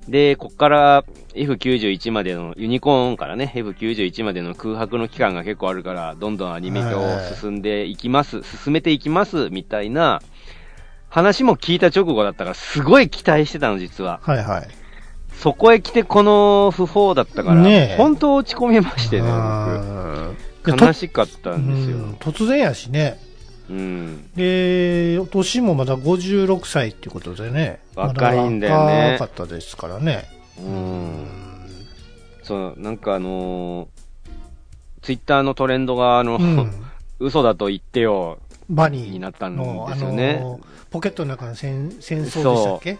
[0.07, 10.21] で、こっから F91 までの、ユニコーンからね、F91 までの空白の期間が結構あるから、どんどんアニメ化を進んでいきます、進めていきます、みたいな
[11.09, 14.19] 話も聞いた直後だったから、すごい期待してたの、実は。
[14.23, 14.67] はいはい。
[15.33, 20.46] そこへ来てこの不法だったから、ねえ本当落ち込みましてね、僕。
[20.75, 21.97] 悲しかったんですよ。
[21.97, 23.19] うん突然やしね。
[23.69, 24.29] うん。
[24.35, 27.79] で、年もまだ56歳っていうことでね。
[27.95, 30.23] 若いんだよね若かったですからね。
[30.59, 31.27] うん。
[32.43, 33.87] そう、なんかあのー
[35.01, 36.71] ツイッターのトレンドが、あの、うん。
[37.19, 38.37] 嘘だと言ってよ、
[38.69, 40.59] バニーになったんの、ですよねあの
[40.91, 42.97] ポケットの中の戦戦争でしたっけ？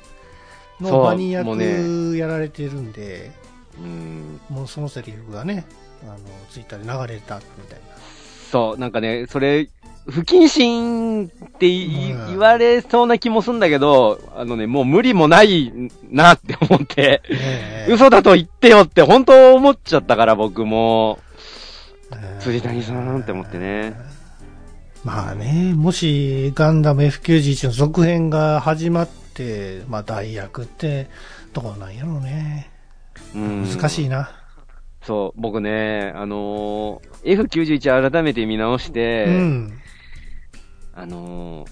[0.81, 3.31] のバニー役やられてるんで、
[3.79, 4.39] うん。
[4.49, 5.65] もうそのセリフがね、
[6.03, 6.17] あの、
[6.49, 7.85] ツイッターで流れたみたいな。
[8.51, 9.69] そう、なんかね、それ、
[10.09, 11.29] 不謹慎っ
[11.59, 15.71] て言われそうな気もするんだけど、あのね、もう無理もない
[16.09, 21.19] なって思って、ねえ嘘だと言ってよって本当思っちゃったから僕も、
[22.11, 23.95] えー辻谷さんって思ってね。
[25.03, 31.09] まあね、もしガンダム F91 の続編が始まって、まあ代役って
[31.53, 32.69] どうなんやろうね。
[33.35, 34.31] うん難しいな。
[35.07, 39.79] そう、僕ね、あのー F91 改めて見直して、うん。
[40.93, 41.69] あのー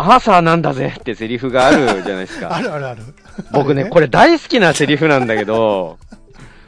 [0.00, 2.54] アーサーなんだぜってセリフがあるじゃないですか。
[2.54, 3.02] あるあるある。
[3.52, 5.98] 僕ね、 これ大好きなセリフなんだけど、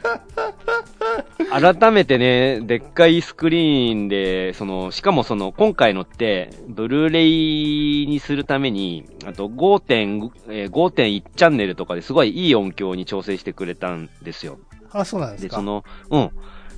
[1.51, 14.57] 改めてね、でっかいスクリーンで、その、しかもその、今回のって、ブルーレイにするために、あと5.5、えー、5.1チャンネルとかですごいいい音響に調整してくれたんですよ。
[14.91, 15.49] あ、そうなんですか。
[15.49, 16.31] で、その、うん。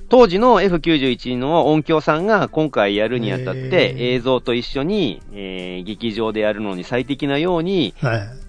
[0.08, 7.94] 当時の F91 の音響さんが今回やるにあたって映像と一緒に、えー、劇場でやるのに最適なように、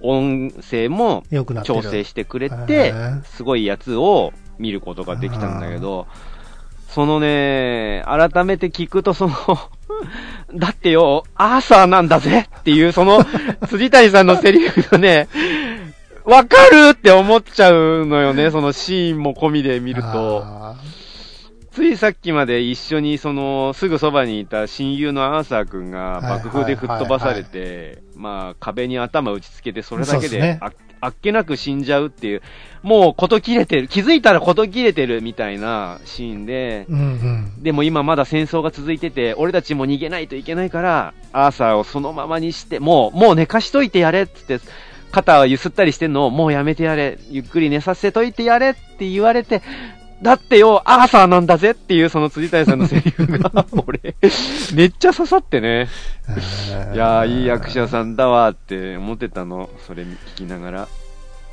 [0.02, 1.24] 音声も
[1.64, 6.08] 調整してくれて、すごいやつを見ることができたんだけど、
[6.90, 9.34] そのね、改めて聞くとその
[10.56, 13.26] だってよ、アーサーなんだぜっていう、その、
[13.68, 15.28] 辻谷さんのセリフがね、
[16.26, 20.76] わかるって思っちゃうのよね、そのシーンも込みで見ると。
[21.72, 32.42] ついさっきまで一緒にその、すぐそばにいた親友のアーサー君が爆風で吹っ飛ばされて、まあ壁に頭打ちつけてそれだけであ,、あっけなく死んじゃうっていう、
[32.82, 37.02] もうこと切れてる、気づいたらこと切れてるみたいなシーンで、うんう
[37.60, 44.66] ん、でも今まだ戦争が続いてて、俺たちも逃げないといけないから、アーサーをそのままにして、もう、もう寝かしといてやれってって、
[45.16, 49.62] 肩をゆすったりしてんのをもうやめてやれ、ゆっくり寝させといてやれって言われて、
[50.22, 54.16] だってよ、アーサーなんだぜっていうその辻谷さんのセリフが、俺、
[54.76, 55.88] めっちゃ刺さってね。
[56.94, 60.88] いやー、いい役者さんだわって思ってたの、それ聞きながら。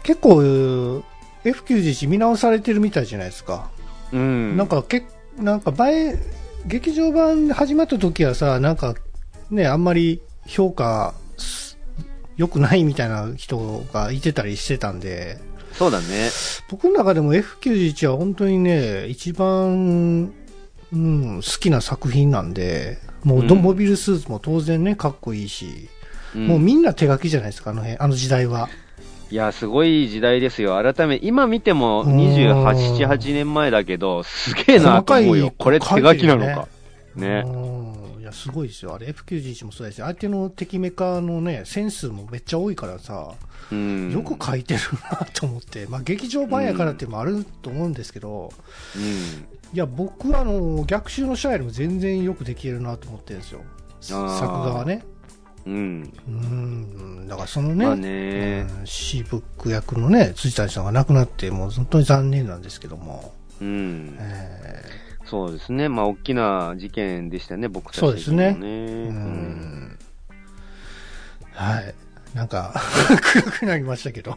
[0.03, 1.03] 結構、
[1.45, 3.69] F91 見直されてるみたいじゃないですか。
[4.13, 4.57] うん。
[4.57, 5.05] なんか、け
[5.39, 6.19] なんか前、
[6.67, 8.97] 劇場版始まった時はさ、なんか、
[9.53, 11.15] ね、あんまり評価、
[12.37, 15.39] 良くないみたいな人がいてたりしてたんで、
[15.73, 16.31] そうだね。
[16.71, 20.33] 僕の中でも F91 は本当にね、一番、
[20.93, 25.89] うん、好きな作品なんで、もうドモビルスーツも当然ね、かっこいいし、
[26.35, 28.69] うん、もうみんな手書きじゃないですか、あの辺、あの時代は。
[29.31, 30.77] いや、すごい時代ですよ。
[30.83, 35.55] 改め、今見ても28、7、8年前だけど、すげえなと思うよ。
[35.57, 36.69] これ手書きなのか。
[37.17, 37.41] ね。
[37.41, 37.92] い
[38.33, 38.95] や、すごいですよ。
[38.95, 40.07] あれ F91 もそうですよ。
[40.07, 43.33] 相手の敵メカのね、センスもめっちゃ多いからさ、
[43.71, 48.53] うん、よく書いてるなと思って、まあ、劇場版やからっていうのもあると思うんですけど、
[48.97, 53.61] うん、いや、僕はあの逆襲のシャアよりも全然よくできるなと思ってるんですよ、
[54.01, 55.05] 作画はね。
[55.65, 56.13] うん。
[56.27, 57.29] うん。
[57.29, 63.33] だからそのね、まあねうん、シーブック役のね、辻谷さんが亡くなって、もう本当に残念なんですけども。
[63.61, 64.17] うん。
[64.19, 65.02] えー、
[65.33, 65.89] そうですね。
[65.89, 68.55] まあ、大きな事件でしたね、僕たち、ね、そうですね。
[68.61, 69.99] うん。
[71.55, 71.95] はい。
[72.35, 72.75] なんか
[73.33, 74.37] 暗くなりましたけど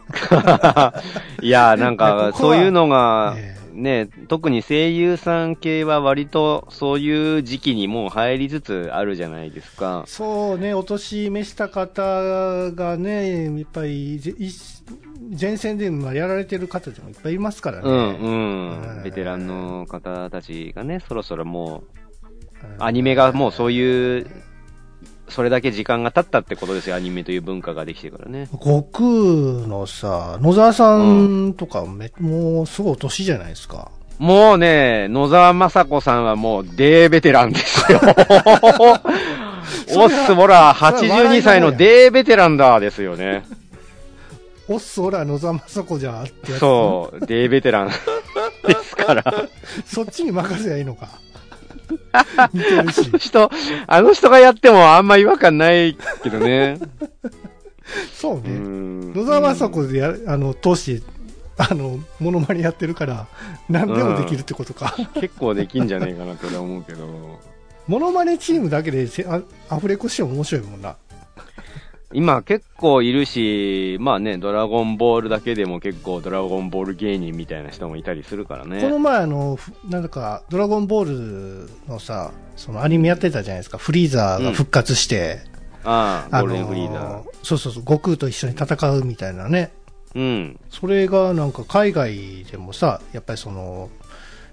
[1.41, 3.35] いや、なんか、 そういうのが、
[3.73, 10.05] ね、特に声優さん系は割とそういう時期にもう入りつつあるじゃないですか。
[10.07, 14.17] そうね、お年召した方がね、いっぱい、
[15.39, 17.83] 前線でやられてる方でもいっぱいいますからね。
[17.83, 17.97] うん
[18.95, 19.03] うん。
[19.03, 21.83] ベテランの方たちがね、そろそろも
[22.79, 24.27] う、アニメがもうそういう
[25.27, 28.47] それだけ時間が経ったってことですよ、アニメという文化ができてからね。
[28.51, 29.05] 悟空
[29.67, 33.91] のさ、野沢さんとかめ、うん、もうすごい年じゃないですか。
[34.19, 37.99] もうね、野沢雅子さんはもうデーベテランですよ。
[39.97, 43.43] おっす、ほら、82歳のデーベテランだですよね。
[44.67, 46.59] おっす、ほら、野沢雅子じゃってやつ。
[46.59, 47.89] そう、デーベテラン
[48.67, 49.23] ですから。
[49.85, 51.09] そっちに任せばいいのか。
[52.53, 53.11] 似てるし。
[53.19, 53.51] 人、
[53.87, 56.79] あの人がやってもあんま違和感ないけどね。
[58.13, 58.57] そうね。
[59.13, 61.03] 野沢雅子でや、あの、通して、
[61.57, 63.27] あの、モノマネやってるから、
[63.69, 64.95] 何でもできるってことか。
[65.13, 67.39] 結構できんじゃないかなと思うけど。
[67.87, 70.95] モノマネチームだけであアフレコしても面白いもんな。
[72.13, 78.81] 今結構いるし、まあね、ドラゴンボールだけでも結構ドラゴンボール芸人みたいな人もいたりするからね。
[78.81, 79.57] この前あの、
[79.89, 83.77] なんだか、ドラゴンボールのさ、そのアニメやってたじゃないですか。
[83.77, 85.41] フリーザーが復活して、
[85.83, 87.23] うん、ああ、ゴールデンフリーザー。
[87.43, 89.71] そうそうそう、悟空と一緒に戦うみたいなね。
[90.13, 90.59] うん。
[90.69, 93.89] それがなんか海外でもさ、やっぱりその、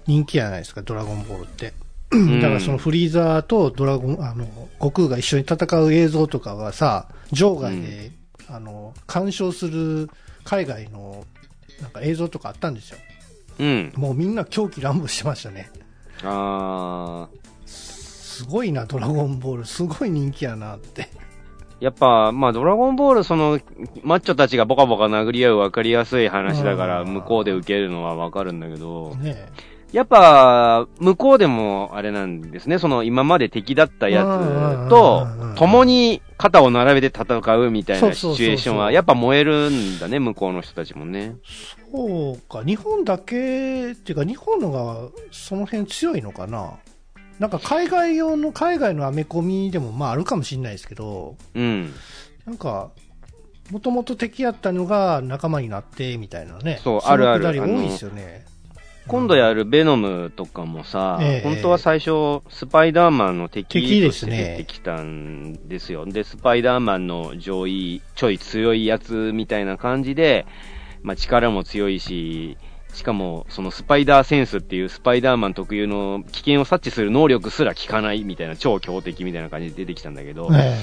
[0.05, 1.73] 人気じゃないですか、ドラゴンボールって。
[2.41, 4.45] だからそのフリーザーとドラゴン、あの、
[4.79, 8.11] 悟空が一緒に戦う映像とかはさ、場外で、
[8.49, 10.09] うん、あの、鑑賞する
[10.43, 11.25] 海外の、
[11.81, 12.97] なんか映像とかあったんですよ。
[13.59, 13.93] うん。
[13.95, 15.71] もうみんな狂気乱舞してましたね。
[16.23, 17.43] あー。
[17.65, 19.65] すごいな、ドラゴンボール。
[19.65, 21.09] すごい人気やなって。
[21.79, 23.59] やっぱ、まあ、ドラゴンボール、その、
[24.03, 29.49] マッチョたちがボカボカ殴り合う分かりやすい話だから、向こうで受けるのは分かるんだけど、ね
[29.93, 41.35] やっぱ、向こうでもあれなんですね、その今まで敵だったやつと共に肩を並べて戦うみたいなシチュエーションは、やっぱ燃えるんだね、向こうの人たちもね。
[41.91, 46.71] そうか、日本だけっていうか、日本のがその辺強いのかな。
[47.37, 51.93] なんか海外用の、海外のアメコミでもまああるかもしれないですけど、うん。
[52.47, 52.89] なんか、
[53.69, 56.79] もともと敵やったのが仲間になってみたいなね。
[56.83, 58.45] そうのあるある多いですよね。
[59.07, 61.41] 今度やるベノムとかもさ、ええ。
[61.41, 66.05] 本当は最初、スパイダーマンの敵敵として出てきたんですよ。
[66.05, 70.45] で、スパイダーマンの上位、ちょい強いやつみたいな感じで、
[71.01, 72.57] まあ力も強いし、
[72.93, 80.77] しかも、そのスパイダーセンスっていうスパイダーマン特有の危険を察知する能力すら効かないみたいな超強敵みたいな感じで出てきたんだけど、え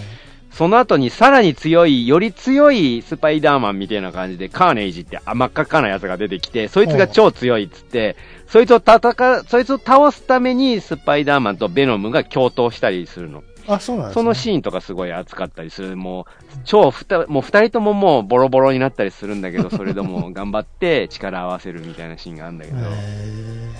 [0.52, 8.98] その後にさらに強い、より強いスパイダーマンみたいな感じで、カーネイジって真っ赤っかなやつが出てきて、そいつが超強いっつって、そいつを戦
[9.38, 13.44] う、そいつを倒すためにスパイダーマンとベノムが共闘したりするの。
[13.46, 14.22] えあ、そうなんですね。
[14.22, 15.96] そのシーンとかすごい熱かったりする。
[15.96, 23.70] もう、超ふた、もう二人とももうボロボロになったりするんだけど、 それでも頑張って力合わせるみたいなシーンがあるんだけど、え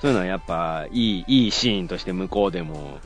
[0.00, 2.98] そういうのはやっぱいい、いいシーンとして向こうでも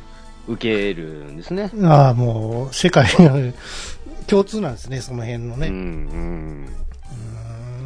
[0.49, 1.71] 受けるんですね。
[1.75, 3.53] えああ、もう、世界の
[4.27, 5.69] 共通なんですね、その辺のうん、うね。
[5.69, 6.17] ん、うー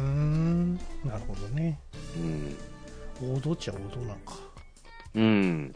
[0.09, 0.75] ん。
[1.05, 1.79] なるほどね。
[3.21, 3.35] うん。
[3.35, 4.33] 王道っちゃ王道なんか。
[5.15, 5.75] うん。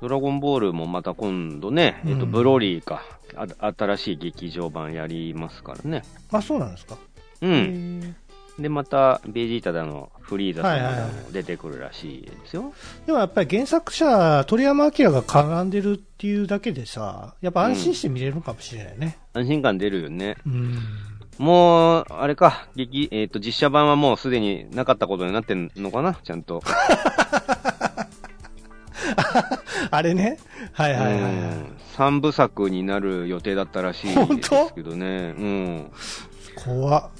[0.00, 3.02] ドラゴンボールもまた今度ね、えっと、うんブロリーか、
[3.36, 6.02] あ新しい劇場版やりますからね。
[6.32, 6.96] あ、そうなんですか。
[7.42, 8.16] うへん。
[8.58, 12.72] えで、また、ベジータだの、フリーザ様だの出てくるらしいですよ。
[13.06, 19.18] でもやっぱり原作者、鳥山明が絡んでるっていうだけでさ、やっぱ安心して見れるのかもしれないね。
[19.34, 20.36] 安心感出るよね。
[20.46, 20.78] うん。
[21.38, 26.14] もう、あれか、劇、えっ、と、実写版はもうすでになかったことになってんのかな？
[26.22, 26.62] ちゃんと。
[29.90, 30.38] あれね？
[30.72, 31.32] はいはいはいはい。
[31.32, 35.34] うん三部作になる予定だったらしいですけどね。
[35.36, 35.92] うん。
[36.64, 37.19] 怖っ。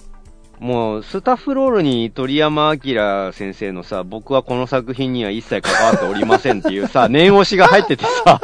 [0.61, 8.39] もう、スタッフロールに鳥山明先生のさ、僕はこの作品には一切関わっておりませんっていうさ、 念押しが入っててさ、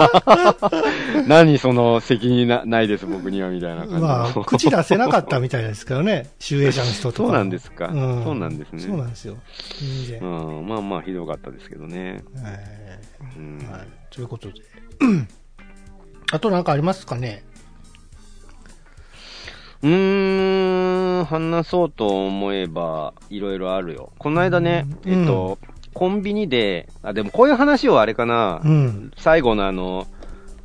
[1.28, 4.00] 何その責任なないです僕にはみたいな感じの。
[4.00, 7.28] まあ、口出せなかったみたいですけどね、集英社の人とか。
[7.28, 9.36] そうなんですかうんそうなんですねそうなんですよ。
[10.22, 12.24] うん、まあまあひどかったですけどね。
[12.42, 13.86] はい。
[14.10, 14.54] ということで。
[16.32, 17.44] あとなんかありますかね？
[19.82, 24.12] うーん、話そうと思えば、いろいろあるよ。
[24.18, 25.58] この間ね、うんえっと、
[25.94, 29.12] コンビニで、あ、でもこういう話をあれかな、うん。
[29.16, 30.06] 最後のあの、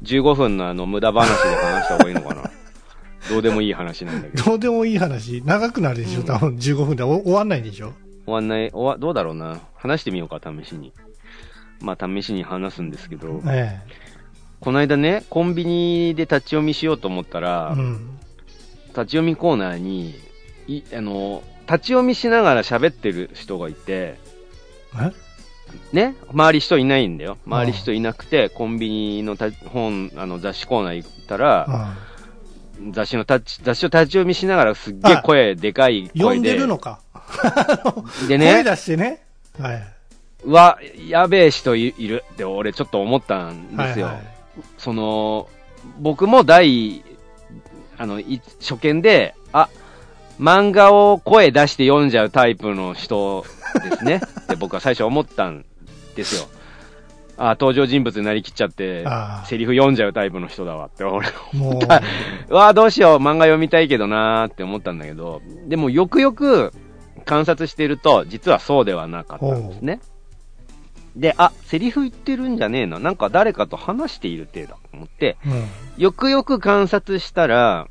[0.03, 2.43] 15分のあの、無駄話で話した方がいいのかな。
[3.29, 4.43] どうでもいい話なんだけど。
[4.43, 7.93] どうでもいい話、長くなるでしょ、多分15分でお終わんないでしょ。
[8.25, 9.59] 終わんない、終わ、どうだろうな。
[9.75, 10.91] 話してみようか、試しに。
[11.81, 13.79] まあ、試しに話すんですけど、え
[14.59, 18.19] この間ね、コンビニで立ち読みしようと思ったえら、うん。
[18.91, 20.15] 立ち読みコーナーに、
[20.67, 24.19] い、あの、立ち読みしながら喋ってる人がいて、
[24.95, 25.11] え？
[25.93, 27.37] ね、周り人いないんだよ。
[27.45, 31.95] 周り人いなくて、コンビニのた本、あの、雑誌コーナー行ったら、あ
[32.91, 36.19] 雑誌のタッチ、雑誌を立ち読みしながらすっげえ声、でかい声で。
[36.19, 36.99] 読んでるのか。
[38.27, 39.23] で声ね、出してね。
[39.57, 39.87] はい。
[40.43, 44.07] うわ、やべえ人いいるって俺ちょっと思ったんですよ。
[44.07, 44.41] はいはい
[44.77, 45.47] その、
[45.99, 47.03] 僕も第、
[48.01, 49.69] あの、い初見で、あ、
[50.39, 53.45] 漫画を声出して読んじゃうタイプの人
[53.87, 54.21] ですね。
[54.41, 55.65] って僕は最初思ったん
[56.15, 56.47] ですよ。
[57.37, 59.05] あ、登場人物になりきっちゃって
[59.45, 61.79] セリフ読んじゃうタイプの人だわって俺もう、
[62.49, 66.73] うわあどうしよう、漫画読みたいけどなーって思ったんだけど、でもよくよく
[67.25, 69.99] 観察していると、実はそうではなかったんですね。
[71.15, 72.99] で、あ、セリフ言ってるんじゃねえな。
[72.99, 75.67] なんか誰かと話している体だと思って、うん。
[75.97, 77.87] よくよく観察したら、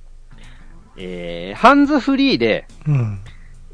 [0.97, 3.21] えー、ハンズフリーで、うん。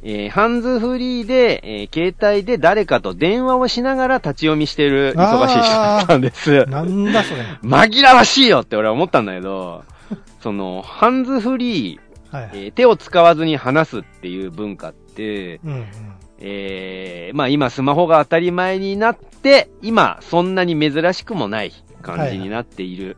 [0.03, 6.65] えー、ハンズフリーで、えー、携帯で誰かと電話をしながら立ち読みしてる忙しい人だったんです。
[6.67, 7.43] なんだそれ。
[7.63, 9.85] 紛らわしいよって俺は思ったんだけど、
[10.43, 12.01] その、ハンズフリー、
[12.37, 12.51] はい。
[12.55, 15.87] えー手を使わずに話すっていう文化って、うんうん。
[16.39, 21.73] えー、まあ今スマホが当たり前になって、今そんなに珍しくもない
[22.03, 23.17] 感じになっている。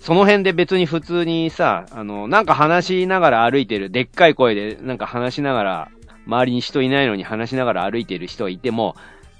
[0.00, 5.88] その辺で別に普通にさ、あの、なんか話しながら歩いてる、でっかい声でなんか話しながら、
[6.26, 8.96] 周りに人いないのに話しながら歩いてる人がいても、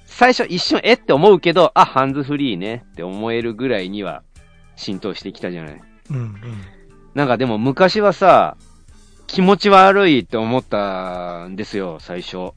[0.06, 4.22] 最初一瞬えって思うけど、あ、ハンズフリーねって思えるぐらいには
[4.76, 5.80] 浸透してきたじゃない。
[6.10, 6.36] うんうん。
[7.14, 8.56] なんかでも昔はさ、
[9.32, 12.52] 気持ち悪いって思ったんですよ、最初。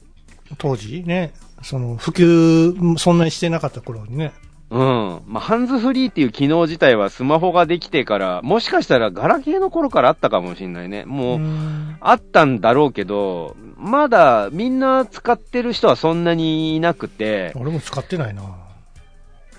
[0.58, 1.02] 当時？
[1.06, 1.32] ね。
[1.62, 4.34] その、普及、そんなにしてなかった頃にね。
[4.68, 5.22] うん。
[5.26, 11.06] まあ、ハンズフリーっていう機能自体はスマホができてから、もしかしたらガラケーの頃からあったかもしれないね。
[11.06, 18.42] もう、んあったんだろうけど、まだみんな使ってる人はそんなにいなくて、俺も使ってないな。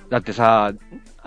[0.09, 0.72] だってさ、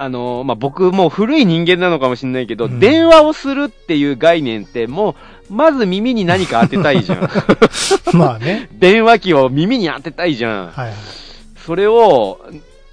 [0.00, 5.14] あの、まあ、僕もう古い人間なのかもしれないけど、うん電話をするっていう概念っても
[5.50, 7.28] う、まず耳に何か当てたいじゃん。
[8.16, 8.70] まあね。
[8.72, 10.66] 電話機を耳に当てたいじゃん。
[10.68, 10.94] はいはい。
[11.66, 12.40] それを、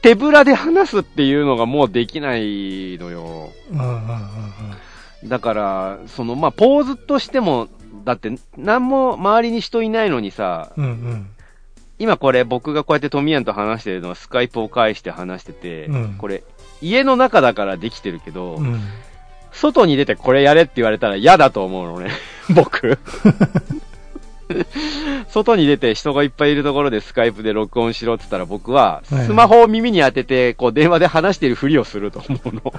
[0.02, 3.52] 手ぶらで話すっていうのがもうできないのよ。
[3.72, 3.96] うんうんうん
[5.24, 5.30] うん。
[5.30, 7.70] だから、その、まあ、ポーズとしても、
[8.04, 11.28] だって、何も周りに人いないのにさ、うんうん。
[12.00, 16.44] 今これ僕がこうやってトミヤンと話してるのはスカイプを介して話してて、うんこれ、
[16.82, 18.80] 家の中だからできてるけど、うん。
[19.52, 22.12] 外に出てこれやれって言われたら嫌だと思うのね、
[22.54, 23.00] 僕。
[25.30, 32.62] 外に出て人がいっぱいいるところでスカイプで録音しろって言ったら僕は、はいスマホを耳に当てて、こう電話で話してるふりをすると思うの。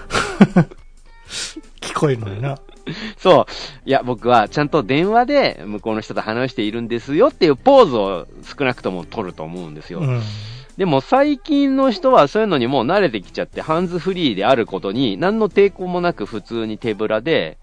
[1.80, 2.58] 聞こえるのにな。
[3.18, 3.46] そ
[3.86, 3.88] う。
[3.88, 10.00] いや、僕はちゃんと電話で向こうの人と話しているんですよっていうポーズを少なくとも取ると思うんですよ。
[10.00, 10.22] うん。
[10.76, 17.58] でも最近の人はそういうのにもう慣れてきちゃって、ハンズフリーであることに何の抵抗もなく普通に手ぶらで、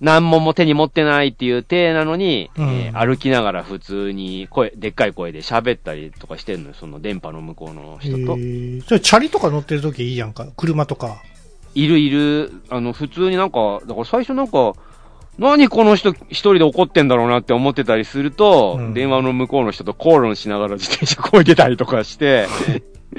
[0.00, 8.36] 何もも手に持ってないっていう体なのに、うんえー歩きながら普通に声、でっかい声で喋ったりとかしてんのよ、その電波の向こうのへ人と。
[8.38, 8.80] え。
[8.80, 10.46] それ、チャリとか乗ってる時いいやんか。
[10.56, 11.22] 車とか。
[11.78, 14.72] いるいる、あの、普通になんか、だから最初なんか、
[15.38, 18.94] 何この人一人で怒ってんだろうなって思ってたりすると、うん。
[18.94, 22.48] 電話の向こうの人と口論しながら自転車こいでたりとかして、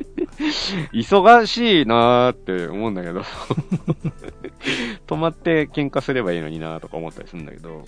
[0.92, 3.22] 忙しいなーって思うんだけど、
[5.08, 7.86] 止まって喧嘩すればいいのになーとか思ったりするんだけど、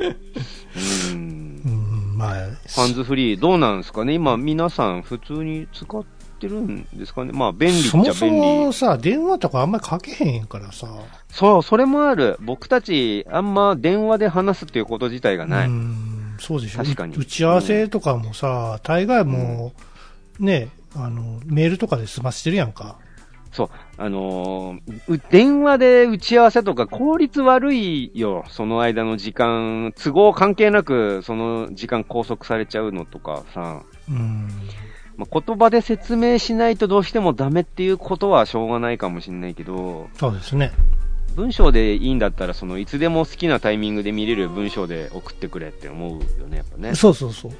[0.00, 1.60] うーん。
[1.66, 1.68] う。
[1.68, 4.14] ん、まあ、ハンズフリーどうなんですかね？
[4.14, 6.02] 今皆さん普通に使っ
[6.36, 7.32] てるんですかね？
[7.32, 8.40] まあ便利っちそもそゃ便利。
[8.66, 10.88] もさ、電話とかあんまりかけへんからさ。
[11.30, 12.36] そう、それもある。
[12.40, 15.68] 僕たち、あんま電話で話すっていうこと自体がない。
[15.68, 16.78] うん、そうでしょ。
[16.78, 19.72] 確かにう打ち合わせとかもさ、大概も
[20.40, 22.98] う、ね、あの、メールとかで済ましてるやんか。
[23.52, 23.70] そう。
[23.96, 28.44] あのーう電話で打ち合わせとか効率悪いよ。
[28.48, 33.82] その間の時間、都合関係なく、その時間拘束されちゃうのとかさ。
[34.10, 34.48] うん。
[35.16, 40.72] まあ、言葉で説明しないとどうしてもダメっていうことはしょうがないかもしれないけど、そうですね。
[41.34, 46.94] 文章でいいんだったら、その、いつでも好きなタイミングで見れる文章で送ってくれって思うよね、やっぱね。
[46.94, 47.52] そうそうそう。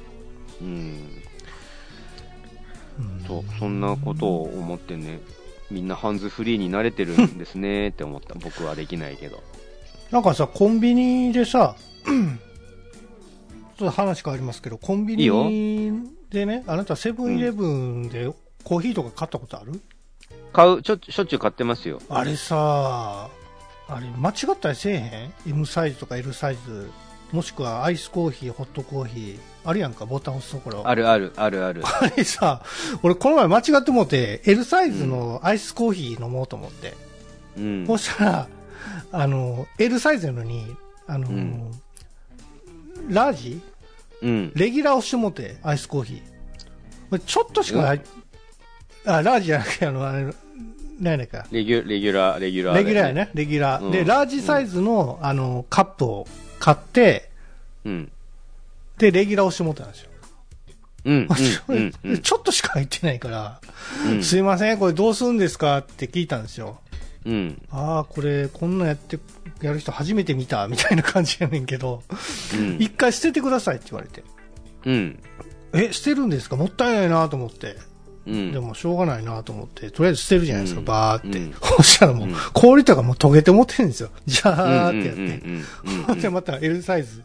[0.61, 0.67] うん。
[0.67, 0.71] う
[3.01, 5.19] んそう、そんなことを思ってね、
[5.69, 8.33] みんなハンズフリーに慣れてるんですねって思った。
[8.39, 9.43] 僕はできないけど。
[10.11, 11.75] なんかさ、コンビニでさ、
[13.77, 18.31] ちょっと話変わりますけど、コンビニでね、あなたセブンイレブンで
[18.63, 19.81] コーヒーとか買ったことある、
[20.51, 22.01] 買う、ちょ、しょっちゅう買ってますよ。
[22.09, 23.29] あれさ、
[23.87, 24.93] あれ間違ったりせえ
[25.45, 26.89] へん ?M サイズとか L サイズ、
[27.31, 30.87] もしくはアイスコーヒー、ホットコーヒー、あるやんか、ボタン押すところ。
[30.87, 31.83] あるある、あるある。
[31.87, 32.61] あれさ、
[33.03, 36.93] 俺この前間違ってもうて、L サイズのアイスコーヒー飲もうと思って。
[37.57, 37.87] うん。
[37.87, 38.47] そしたら、
[39.11, 40.75] あの、L サイズなのに、
[41.07, 41.71] あの、うん
[43.09, 43.61] ラージ？
[44.21, 44.51] うん。
[44.55, 47.19] レギュラー押してもって、アイスコーヒー。
[47.19, 48.01] ちょっとしかない、
[49.05, 50.33] あ、ラージじゃなくて、あの、あれ、
[50.99, 51.45] 何やか。
[51.51, 53.13] レギュ、レギュラー、レギュラー、レギュラーや。
[53.13, 53.85] ね、レギュラー。
[53.85, 56.27] うんで、ラージサイズの、あの、カップを
[56.59, 57.29] 買って、
[57.85, 58.11] うん。
[58.97, 60.09] で、レギュラー押してもったんですよ。
[61.05, 61.27] うん。
[61.69, 61.75] うん。
[61.75, 61.93] うん。
[62.03, 63.61] うん ちょっとしか入ってないから、
[64.09, 64.23] うん。
[64.23, 66.79] すいません、これどうするんですかって聞いたんですよ。
[67.27, 67.61] うん。
[67.69, 69.19] ああ、これ、こんなんやって、
[69.61, 72.01] やる人初めて見た、みたいな感じやねんけど、
[72.57, 74.23] うん一回捨ててくださいって言われて。
[74.85, 75.19] うん。
[75.73, 76.55] え、捨てるんですか？
[76.55, 77.75] もったいないなと思って。
[78.25, 78.51] うん。
[78.53, 81.39] でも、しょうがないなと思って、とりあえず捨てるじゃないですか、うんバーって。
[81.39, 84.09] うんそしたらもう、うん氷とかもう溶けて持ってるんですよ。
[84.25, 85.21] じゃーってやって。
[85.21, 87.23] うんうんうんほんで、また L サイズ、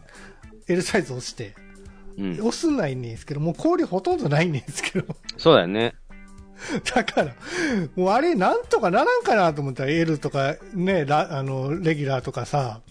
[0.67, 1.55] L サイズ押して、
[2.17, 2.39] うんうん。
[2.39, 5.15] 押すないんですけど、もう氷ほとんどないんですけど。
[5.37, 5.95] そうだよね。
[6.95, 7.35] だから、
[7.95, 12.81] もうあれなんとかならんかなと思ったら L とかね、ラあの、レギュラーとかさ、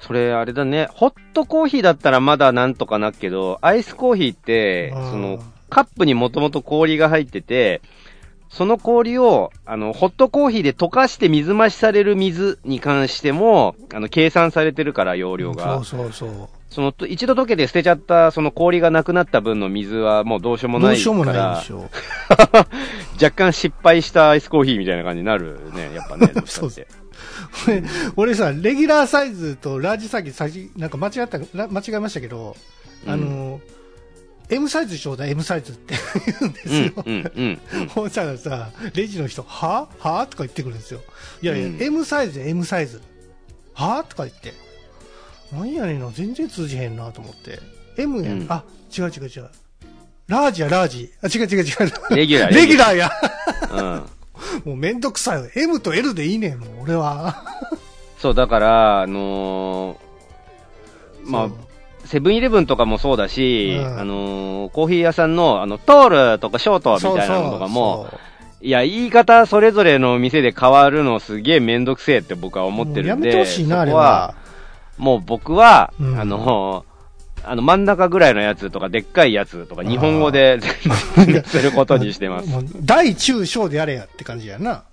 [0.00, 0.88] それ、あれだね。
[0.92, 5.38] ホットコーヒーだったらまだなんとかなっけど、アイスコーヒーって、うんその、
[5.70, 7.80] カップにもともと氷が入ってて、
[8.50, 15.82] その氷を、あの、ホットコーヒーで溶かして水増しされる水に関しても、あの、計算されてるから、容量が。
[15.82, 16.48] そうそうそう。
[16.74, 21.00] その、と一度溶けて捨てちゃった、その氷がなくなった分の水はもうどうしようもないから。
[21.00, 21.88] どうしようもないでしょ。
[23.22, 26.88] 若干失敗したアイスコーヒーみたいな感じになるね、やっぱね、 どうしたって。
[28.16, 32.56] 俺さ、レギュラーサイズとラージサイズ、先なんか間違った、ら間違えましたけど、
[33.06, 33.60] うんあの、
[34.50, 35.94] M サイズちょうだい、M サイズって
[36.26, 37.02] 言うんですよ。
[37.06, 37.88] うん、うん、うん。
[37.88, 39.88] ほんしたらさ、レジの人、は？
[39.98, 40.26] は？
[40.26, 41.00] とか言ってくるんですよ。
[41.40, 43.00] いやいや、うん M サイズで M サイズ。
[43.74, 44.04] は？
[44.08, 44.52] とか言って。
[45.52, 47.58] なんやねんな、全然通じへんなと思って。
[47.96, 48.64] M やん、うんあ、
[48.96, 49.48] 違う違う違う。
[50.26, 51.12] ラージや、ラージ。
[51.22, 51.72] あ、違う違う違
[52.12, 52.16] う。
[52.16, 53.10] レギュラーレギュラーや。
[53.72, 54.02] うん。
[54.64, 55.48] もうめんどくさいよ。
[55.54, 57.44] M と L でいいねん、もう俺は。
[58.18, 61.54] そう、だから、あのーまあそ
[62.04, 68.20] う、セブンイレブンとかもそうだし、うんあのーコーヒー屋さんの、あの、トールとかショートみたいなのとかも、そう
[68.66, 74.34] いや、言い方それぞれの店で変わるのすげえめんどくせえって僕は思ってるんで、やめてほしいな、あれは。
[74.98, 76.94] もう僕は、うんあのー
[77.46, 80.58] あの真ん中ぐらいのやつとか、でっかいやつとか、日本語で
[81.44, 82.48] することにしてます。
[82.80, 84.84] 大中小でやれやって感じやな。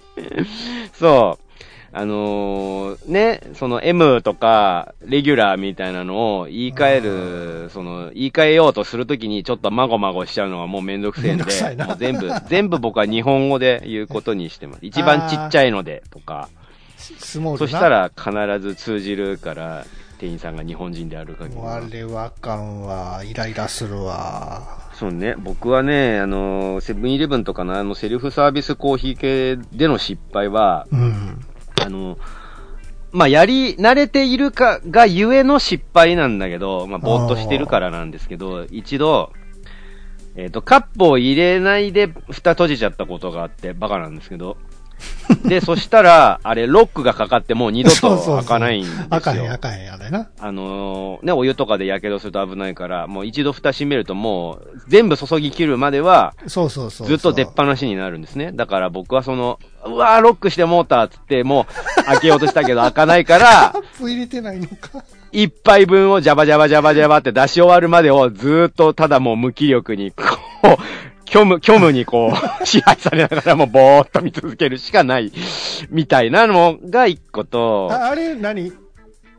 [0.94, 1.52] そう。
[1.94, 11.44] あのーね、その M とか、レギュラーみたいなのを言い換える、その、言い換えようとするときにちょっとまごまごしちゃうのがもうめんどくせえんで
[11.78, 14.80] めん全部、全部僕は日本語で言うことにしてます。
[14.86, 16.48] 一番ちっちゃいのでとか、
[17.02, 17.68] スモールな。
[17.68, 19.86] そしたら必ず通じるから、
[20.22, 23.24] 店員さんが日本人である限りあれはあかんわ。
[23.26, 24.92] イライラするわ。
[24.94, 31.40] そうね、僕はね、あの、セブンイレブンとかのあのセルフサービスコーヒー系での失敗は、うん。
[31.84, 32.20] あの、
[33.12, 39.34] まあ、やり慣れているかがゆえの失敗なんだけど、まあ、ぼーっとしてるからなんですけど、一度、
[40.36, 44.58] えっ、と、カップを入れないで蓋閉じちゃったことがあって、バカなんですけど。
[45.48, 49.06] で、そしたら、あれ、ロックがかかってもう二度と開かないんですよ。
[49.10, 50.28] あかへん、あかへん、あれな。
[50.40, 57.08] あのーね、お湯とかで火傷すると危ないから、もう一度蓋閉めるともう、全部注ぎ切るまでは、そうそうそう。
[57.08, 58.52] ずっと出っ放しになるんですね。
[58.54, 61.66] だから僕はその、うわー、ロックしてもうたっつって、も
[62.00, 65.04] う、開けようとしたけど開かないからカ、 入れてないのか。
[65.32, 70.26] 一杯分をジャバジャバジャバジャバって出し終わるまでをずーっとただもう無気力に、こ
[70.64, 70.68] う、
[71.32, 75.32] 虚無、虚無にこう、 支配されながらもうぼーっと見続けるしかない、
[75.90, 78.74] みたいなのが一個と、ああれ何、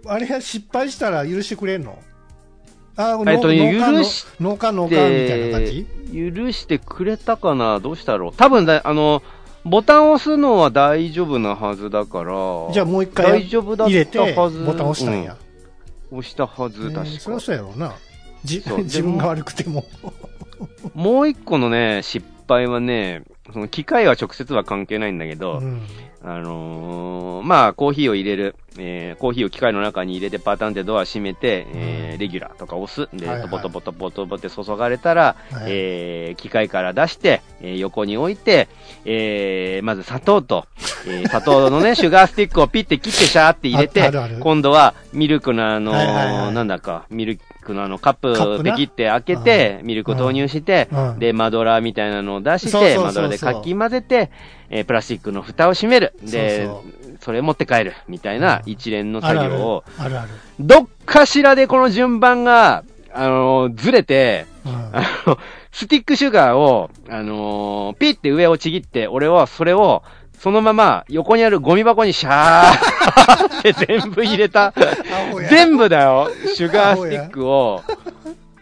[0.06, 1.98] あれ失敗したら許してくれんの？
[2.96, 5.86] あ、えっ許し農家農家みたいな感じ？
[6.12, 7.78] 許してくれたかな？
[7.80, 8.32] どうしたろう？
[8.34, 9.22] 多分だ、あの、
[9.64, 12.32] ボタンを押すのは大丈夫なはずだから。
[12.72, 14.58] じゃあもう一回大丈夫だっ入れて、たはず。
[14.64, 15.32] ボタン押したんや。
[15.32, 17.40] うん押したはず、ね確かそりゃ。
[17.40, 17.94] そうやろうな。
[18.44, 19.86] じ自分が悪くても。
[20.94, 25.82] もう一個のね、失敗はね、その機械は直接は関係ないんだけど、うん。
[26.24, 32.18] あのーまあ、コーヒーを入れる、えー、コーヒーを機械の中に入れてパタンってドア閉めて、えーうん。
[32.20, 33.08] レギュラーとか押す。
[33.16, 33.48] で、はいはい。
[33.48, 35.64] トボトボトボトボって注がれたら、はい。
[35.66, 38.68] えー、機械から出して、えー横に置いて、
[39.04, 40.66] えー、まず砂糖と、
[41.08, 44.08] えー、 砂糖のね、シュガースティックをピッて切ってシャーって入れて、
[44.38, 46.54] 今度はミルクのあのーはいはいはい。
[46.54, 51.18] なんだか、ミルクのあのカップなプペキって開けて、ミルク投入して、うん。
[51.18, 54.30] で、マドラーみたいなのを出して、マドラーでかき混ぜて、
[54.70, 56.14] えープラスチックの蓋を閉める。
[56.22, 56.68] で、
[57.20, 57.94] それ持って帰る。
[58.08, 60.28] みたいな一連の作業を、あるある。
[60.58, 62.84] どっかしらでこの順番が、
[63.14, 65.38] あのーずれて、あの、
[65.70, 70.02] スティックシュガーを、あのーピッて上をちぎって、俺はそれを、
[70.42, 74.74] そのまま横にあるゴミ箱にシャーって全部入れた。
[75.48, 76.30] 全部だよ。
[76.56, 77.80] シュガースティックを、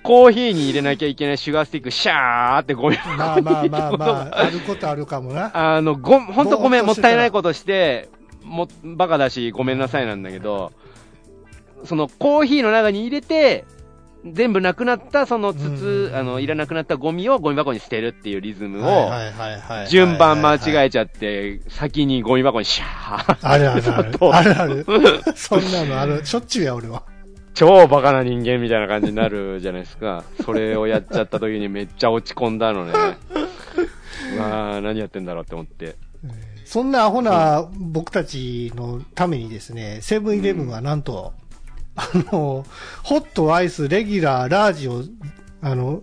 [0.02, 5.50] コーヒーに入れなきゃいけないシュガースティック、シャーってゴミうんまあ箱に入れまあまあたことがまあ、あることあるかもな。
[5.54, 8.10] あの、ご、ほんとごめん、もったいないことして、
[8.44, 10.72] も、バカだし、ごめんなさいなんだけど、
[11.84, 13.64] そのコーヒーの中に入れて、
[14.24, 20.86] 全部なくなった、その筒、うんあの、いらなくなったゴミをゴミ箱に捨てるっていうリズムを、はいはいはいはい順番間違え。
[20.86, 24.18] えちゃって、先にゴミ箱にシャーあるあるある。
[24.32, 24.84] あるある。
[25.34, 26.24] そんなのある。
[26.24, 27.02] しょっちゅうや、俺は。
[27.54, 30.24] 超バカな人間みたいな感じになるじゃないですか。
[30.44, 32.92] それをやっちゃった時にめっちゃ落ち込んだのね。
[34.36, 35.96] うわあ何やってんだろうって思って。
[36.64, 41.32] そんなアホな僕たちのためにですね、セブンイレブンはなんと、
[41.96, 42.64] あの、
[43.02, 45.02] ホット、アイス、レギュラー、ラージを、
[45.60, 46.02] あの、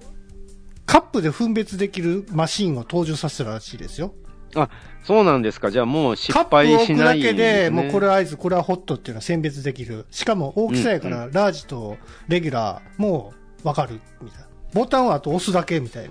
[0.86, 4.14] カップで分別できるマシンを登場させたらしいですよ。
[4.56, 4.70] あ、
[5.04, 5.72] そうなんですか。
[5.72, 10.06] じゃあもう失カップ置くだけで、ねもうこれはアイス、これはホットっていうのは選別できる。
[10.12, 13.34] しかも大きさやから、ラージとレギュラーも
[13.64, 14.48] わかる、みたいな。
[14.74, 16.10] ボタンはあと押すだけみたい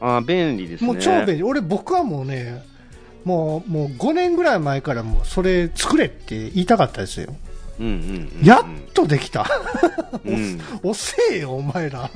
[0.00, 0.16] な。
[0.18, 0.86] あ便利ですね。
[0.86, 1.42] もう超便利。
[1.42, 2.62] 俺、僕はもうね、
[3.24, 7.34] もう、もう5年ぐらい前からもうそれ作れって言いたかったですよ。
[7.78, 8.44] うんうんうんうん。
[8.44, 9.46] やっとできた。
[10.24, 10.60] うん。
[10.82, 12.10] 遅えよ、お前ら。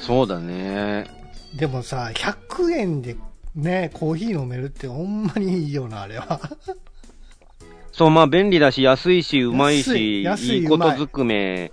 [0.00, 1.06] そうだね。
[1.54, 3.16] でもさ、100円で
[3.54, 6.40] ね、コーヒー飲めるってほんまにいいよな、あれは。
[7.92, 11.70] そう、まあ便利だし、安いし、うまい安し、い安いことずくめ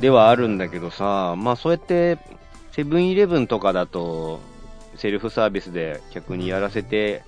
[0.00, 2.18] ではあるんだけどさ、まあそうやって、
[2.72, 4.40] セブンイレブンとかだと、
[4.96, 7.22] セルフサービスで客にやらせて。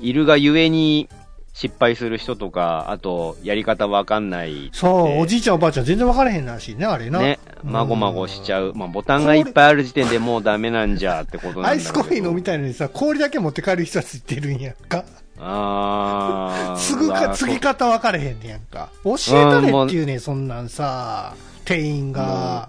[0.00, 1.08] いるがゆえに
[1.56, 4.68] 失敗する人とか、あと、やり方わかんない。
[4.74, 7.18] そう、おじいちゃんおばあちゃん全然分からへんらしいね、あれな。
[7.18, 8.74] ね、うんまごまごしちゃう。
[8.74, 15.06] まあ、ボタンがいっぱいある時点でもうダメなんじゃってことなんだアイスコーヒー飲みたいのにさ、氷だけ持って帰る人はついてるんやんか。
[15.40, 16.76] あー。
[16.78, 18.90] 継ぐか、うわ継ぎ方分かれへんねやんか。
[19.02, 21.34] 教えたれっていうね、そんなんさ、
[21.64, 22.68] 店員が。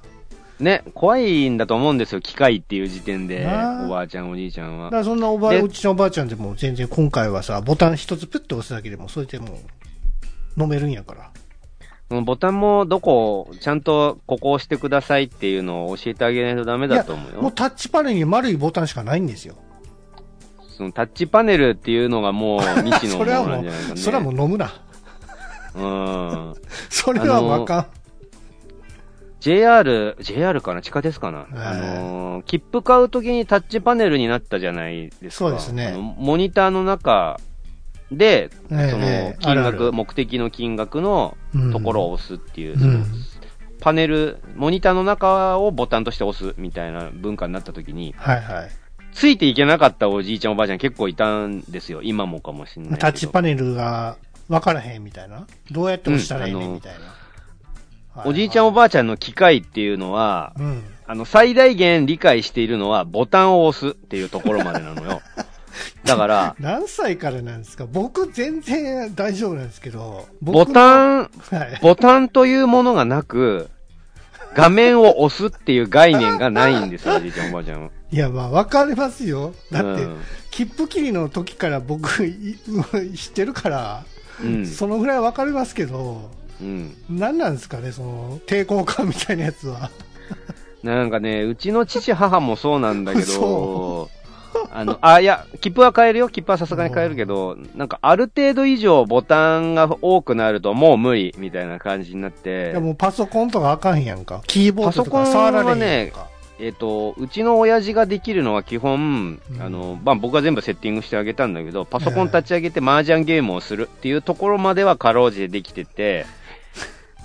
[0.60, 3.46] ね、怖いんだと思うんですよ、機械っていう時点で、
[3.86, 4.86] おばあちゃん、おじいちゃんは。
[4.86, 9.60] だからそんなおばあ、でうちのおばあちゃんでも全然今回はさ、ボタン一つプッと押すだけでも、それでも
[10.58, 11.32] う、飲めるんやから。
[12.22, 17.42] ボタンもどこ、ちゃんとここ押してくださいっていうのを教えてあげないとダメだと思うよ。
[17.42, 19.56] もうタッチパネルに丸いボタンしかないんですよ。
[20.70, 24.00] そのタッチパネルっていうのがもう未知のそもれはもうのなんじゃないか、 ね。
[24.00, 24.74] それはもう飲むな。
[25.76, 26.54] うん。
[26.90, 27.86] それはわかん。
[29.48, 30.82] JR、JR かな？
[30.82, 35.46] 地下鉄かな、はいあのー切符買うときにタッチパネルになったじゃないですか。
[35.46, 37.40] そうですねモニターの中
[38.12, 43.06] で、ええそのええ金額あるある目的の金額のうんところを押すっていう、うん。
[43.80, 48.70] パネル、モニターの中をボタンとして押すみたいな文化になったときに、はいはい。
[49.14, 52.02] ついていけなかったおじいちゃんおばあちゃん結構いたんですよ。
[52.04, 53.00] 今もかもしれない。
[53.00, 54.18] タッチパネルが
[54.48, 55.48] 分からへんみたいな。
[55.72, 57.00] どうやって押したらいいねうんんみたいな。
[58.26, 60.84] おじいちゃんおばあちゃんの機械っていうのは、うん。
[61.06, 65.22] あの、最大限理解しているのは、ボタンを押すっていうところまでなのよ。
[66.04, 67.86] だから、何歳からなんですか？
[67.86, 70.28] 僕全然大丈夫なんですけど。
[70.42, 71.80] ボタン、ン、はい。
[71.82, 73.70] ボタンというものがなく、
[74.56, 77.90] 画面を押すっていう概念がないんですよ、おじいちゃんおばあちゃんは。
[78.12, 79.54] いや、まあ分かりますよ。
[79.72, 80.18] だって、うん
[80.50, 82.58] 切符切りの時から僕い
[83.16, 84.04] 知ってるから、
[84.44, 84.66] うん。
[84.66, 86.32] そのぐらい分かりますけど、
[86.62, 86.96] うん。
[87.10, 89.92] 何なんですかね、その抵抗感みたいなやつは。
[90.84, 94.10] なんかね、うちの父母もそうなんだけど そ、
[94.72, 96.30] あの、あ、いや、切符は買えるよ。
[96.30, 104.42] 切符はさすがに買えるけど、なんかある程度以上ボタンが多くなるともう無理みたいな感じになっいてや、もうパソコンとかあかんやんか。
[104.48, 106.28] キーボードとパソコンはか触られへんねやんか。
[106.60, 116.26] えっ、と、うちの親父ができるのは基本、うんあの、まあ、僕が全部セッティングしてあげたんだけど、パソコン立ち上げて麻雀ゲームをするっていうところまではかろうじてできてて、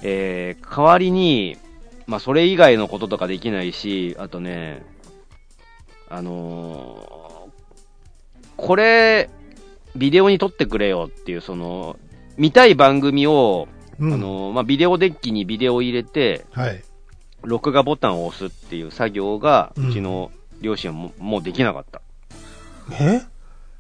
[0.03, 1.57] えー、代わりに、
[2.07, 4.83] まあ、それ以外のこととかできないし、あとね、
[6.09, 7.33] あのー
[8.55, 9.29] これ、
[9.97, 11.99] ビデオに撮ってくれよっていう、その、
[12.37, 13.67] 見たい番組を、
[13.99, 16.85] うんあのーまあ、ビデオデッキにビデオを入れて、はい。
[17.43, 20.31] 録画ボタンを押すっていう作業が、うちの
[20.61, 22.03] 両親はももうできなかった。
[22.93, 23.23] え？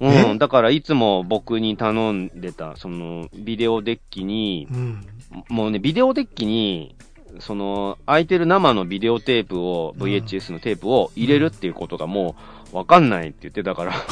[0.00, 0.10] うん。
[0.10, 0.38] え？
[0.38, 5.06] だから、いつも僕に頼んでた、その、ビデオデッキに、うん。
[5.48, 6.96] もうね、ビデオデッキに、
[7.38, 12.36] その、空いてる生のビデオテープを、うん VHS のテープを入れるっていうことがも
[12.72, 13.94] う、わかんないって言ってたから。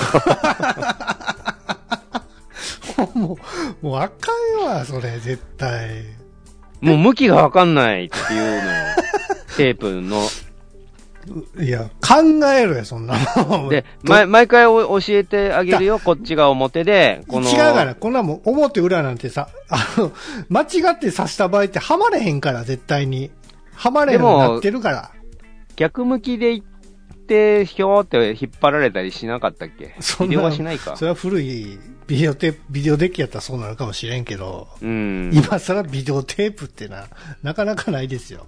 [3.15, 3.39] も
[3.83, 4.31] う、もうあか
[4.63, 6.05] んわ、それ、絶対。
[6.81, 8.63] もう向きがわかんないっていうのよ。
[9.57, 10.23] テープの。
[11.59, 13.17] いや、考えろよ、そんな。
[13.69, 15.99] で、毎回お教えてあげるよ。
[15.99, 17.49] こっちが表で、この。
[17.49, 20.13] 違うから、こんなもん、表裏なんてさ、あの、
[20.49, 23.31] 間違って刺した場合ってはまれへんから、絶対に。
[23.75, 25.11] はまれへんなってるから。
[25.77, 26.67] 逆向きで行っ
[27.27, 29.95] て、ひょーって引っ張られたりしなかったっけ？
[30.01, 31.05] そんなビデオはしないかそ。
[31.05, 35.31] れは古いビデオテープ、ビデオデッキやったらそうなるかもしれんけど、うん。
[35.33, 37.07] 今更ビデオテープってな、
[37.43, 38.47] なかなかないですよ。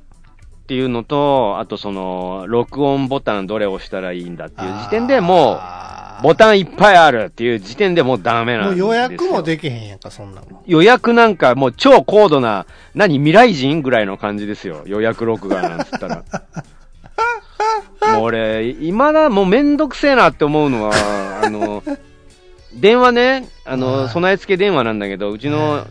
[0.73, 8.87] っていうのと、あとその、録音ボタンどれ押したらいいんだっていう時点でもう、ボンタンいっぱいあるっていう時点でもうダメなんもうですよ。
[8.87, 10.63] 予約もできへんやんか、そんなもん。
[10.67, 12.65] 予約なんかもう超高度な、
[12.95, 14.83] 何未来人ぐらいの感じですよ。
[14.87, 16.25] 予約録画なんつったら。
[18.15, 20.95] もう俺、今だ、もうめんどくせえなって思うのは、
[21.45, 21.83] あの、
[22.73, 25.87] 電話ね、あの、はい備え付け電話なんだけど、うちはの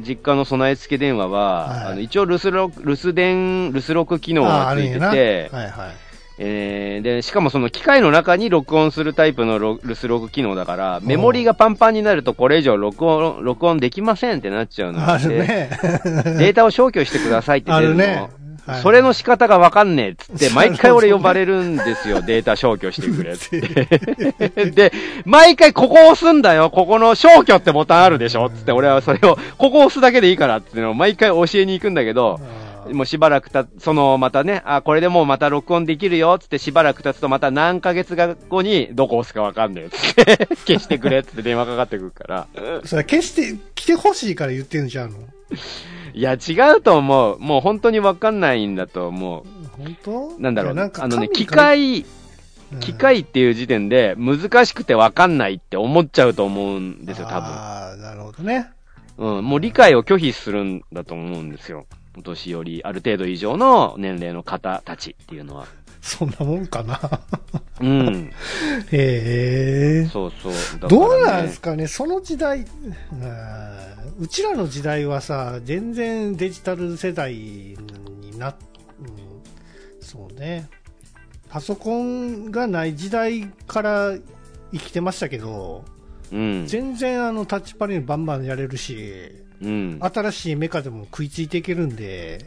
[0.00, 4.98] 実家の備え付け電話は、はいあの一応留守録、留守電、留守録機能がついて。
[4.98, 6.06] て、はいはい。
[6.38, 15.70] えー、で、しかもその機械の中に録音するタイプのロ留守録機能だから、メモリがパンパンになるとこれ以上録音、録音できませんってなっちゃうのよあるね。
[16.38, 18.04] データを消去してくださいって出るの。
[18.04, 18.30] あるね。
[18.66, 22.20] はいそれの仕方がわかんねえっつって、毎回俺呼ばれるんですよ。
[22.26, 24.70] データ消去してくれって。
[24.70, 24.92] で、
[25.24, 26.70] 毎回ここ押すんだよ。
[26.70, 32.40] ここの消去ってボタンあるでしょっつって、俺はそれを、ここ押すだけでいいからっていうのを毎回教えに行くんだけど、
[32.92, 38.16] もうしばらくた、その、またね、あ、これでもうまた録音できるよ、つってしばらく経つとまた何ヶ月
[38.48, 42.46] 後にどこ押すかわかんないよ、つって、 消してくれ、つって電話かかってくるから。
[42.84, 45.18] それ決して来てほしいから言ってんじゃんの。
[46.14, 47.38] いや、違うと思う。
[47.38, 49.44] もう本当にわかんないんだと思う。
[49.76, 50.38] 本当？
[50.38, 52.06] なんだろう、いやかあのね、機械、うん
[52.80, 57.48] 機械っていう時点で難しくてわかんないって思っちゃうと思うんですよ、多分。
[57.48, 58.70] ああ、なるほどね。
[59.18, 61.86] うん、もう理解を拒否するんだと思うんですよ。
[62.16, 65.66] お年寄り、ある程度以上の年齢の方たちっていうのは。
[66.00, 67.00] そんなもんかな。
[67.80, 68.30] うん。
[68.92, 70.08] へえ。
[70.10, 70.52] そうそう。
[70.52, 70.58] ね
[70.88, 72.66] どうなんですかね、その時代、うん
[74.18, 77.76] うちらの時代はさ、全然デジタル世代に
[78.38, 78.56] な、うん、
[80.00, 80.70] そうね、
[81.50, 84.14] パソコンがない時代から
[84.72, 85.84] 生きてましたけど、
[86.32, 86.66] うん。
[86.66, 89.32] 全然あのタッチパネルバンバンやれるし、
[89.62, 89.98] うん。
[90.00, 92.44] 新しいメカでも食いついていけるんで、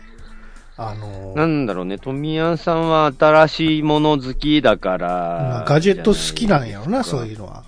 [0.78, 7.64] あの、なんだろうね、富谷さんは新しいもの好きだかまらあ、ガジェット好きなんやろな、そういうのは。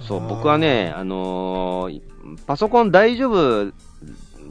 [0.00, 2.00] そう、僕はね、あのー
[2.46, 3.72] パソコン大丈夫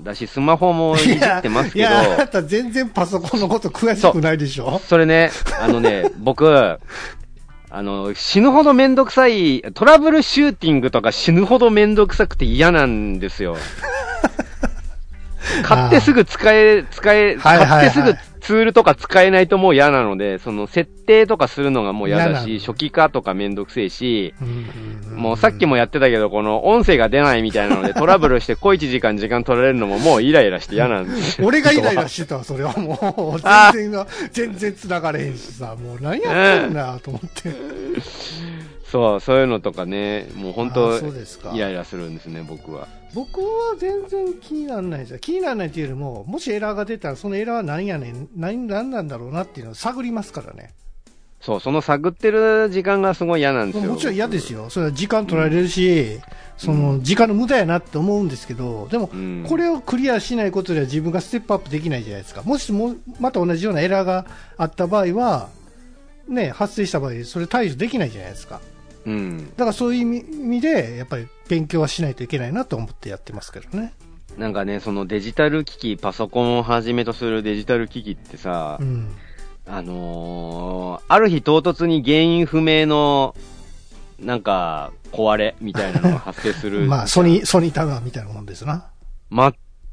[0.03, 4.80] だし、スマホもいじってますけど、いや、あなた全然パソコンのこと詳しくないでしょ？
[4.86, 13.55] それね、あのね、 僕、あの、死ぬほどめんどくさい、トラブルシューティングとか死ぬほどめんどくさくて嫌なんですよ。
[15.64, 24.34] 買ってすぐ使え、使え、買ってすぐツールとか使えないともう嫌なので、その設定とかするのがもう嫌だし、初期化とかめんどくせえし、
[25.16, 31.48] もうさっきもやってたけど、この音声が出ないみたいなので トラブルして小一時間時間取られるのももうイライラして嫌なんですよ。
[31.48, 37.52] 俺がイライラしてたわ、それはもう、あ 全然、全然繋がれへんしさ、もう何やってんだと思って。
[38.92, 42.89] そう、そういうのとかね、もう本あ当そうですかイライラするんですね、僕は。
[43.14, 45.20] 僕は全然気にならないですよ。
[45.20, 50.74] 気にならないっていうよりも、もしエラーが出たら、そのエラーは何やねん、何、何なんだろうなっていうのを探りますからね。
[51.39, 53.92] そう、その探ってる時間がすごい嫌なんですよ。
[53.94, 54.70] もちろん嫌ですよ。
[54.70, 56.20] それは時間取られるし、
[56.58, 59.46] その、時間の無駄やなって思うんですけど、でも、うん。
[59.48, 62.44] これをクリアしないことでは自分がステップアップできないじゃないですか。
[62.44, 64.26] もしも、また同じようなエラーが
[64.58, 65.48] あった場合は、
[66.28, 68.62] ね、発生した場合、それ対処できないじゃないですか。
[69.06, 69.49] うん。
[69.52, 73.93] だからそういう意味で、やっぱり勉強はしないといけないなと思ってやってますけどね。
[74.38, 79.10] なんかね、そのデジタル機器、パソコンをはじめとするデジタル機器ってさ、うん。
[79.68, 83.36] あのー、ある日唐突に原因不明の、
[84.20, 86.86] なんか、壊れみたいなのが発生する。
[86.88, 88.88] まあ、ソニー、ソニータワーみたいなもんですな。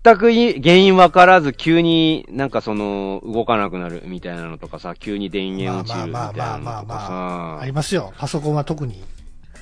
[0.05, 8.13] 全くい原因わからず、急になんかその、動かなくなるみたいなのとかさ、急に電源落ちるみたいなのとかありますよ。
[8.17, 8.95] パソコンは特に。
[8.95, 8.99] さ、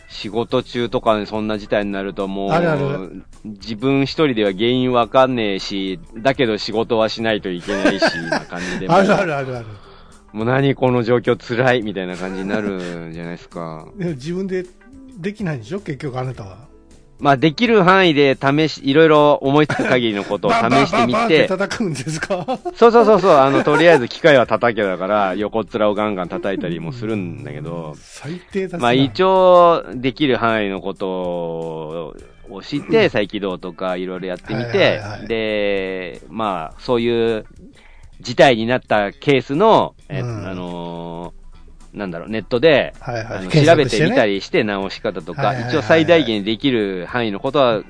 [0.09, 8.89] 仕事中とかにそんな事態になるともう、あるある自分一人では原因わかんねえし、だけど仕事はしないといけないし、な感じで。
[8.93, 9.67] あるあるあるある。
[10.33, 13.87] もう何この状況辛いみたいな感じになるんじゃないですか。
[13.97, 14.65] でも自分で
[15.19, 15.81] できないんでしょ？
[15.81, 16.66] 結局あなたは。
[17.19, 22.45] まあできる範囲で試し、いろいろ思いつく限りのことを 試してみバンバンバンバン叩くんですか？
[22.77, 37.45] そうそうそうそう、あの、とりあえず機械は叩けだから、横っ面をガンガン叩いたりもするんだけど、最低だまあ一応、できる範囲のことを知って、再起動とかいろいろやってみはいてで、まあ、そういう
[38.21, 40.47] 事態になったケースの、えうん。
[40.47, 41.06] あのー
[41.97, 43.49] なんだろう、ネットで、はいはい。
[43.49, 45.73] 調べてみたりして直し方とか、はいはいはい。
[45.73, 47.83] はい一応最大限できる範囲のことは、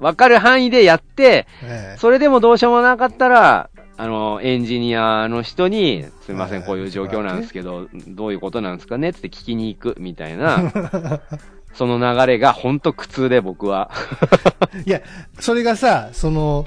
[0.00, 1.96] わかる範囲でやって、ええ。
[1.98, 10.72] それでもどうしようもなかったら、あの、エンジニアの人に、すみません、はいこういう状況なんですけど、どういうことなんですかねって聞きに行くみたいな、
[11.74, 13.90] その流れが本当苦痛で僕は。
[14.86, 15.02] いや、
[15.38, 16.66] それがさ、その、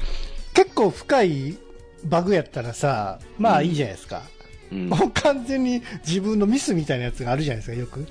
[0.53, 1.57] 結構深い
[2.05, 4.17] バグやったらさ、まあいいじゃないですか。
[4.17, 4.23] うん、
[4.72, 8.05] もう完全に自分のミスみたいなやつがあるじゃないですか、よく。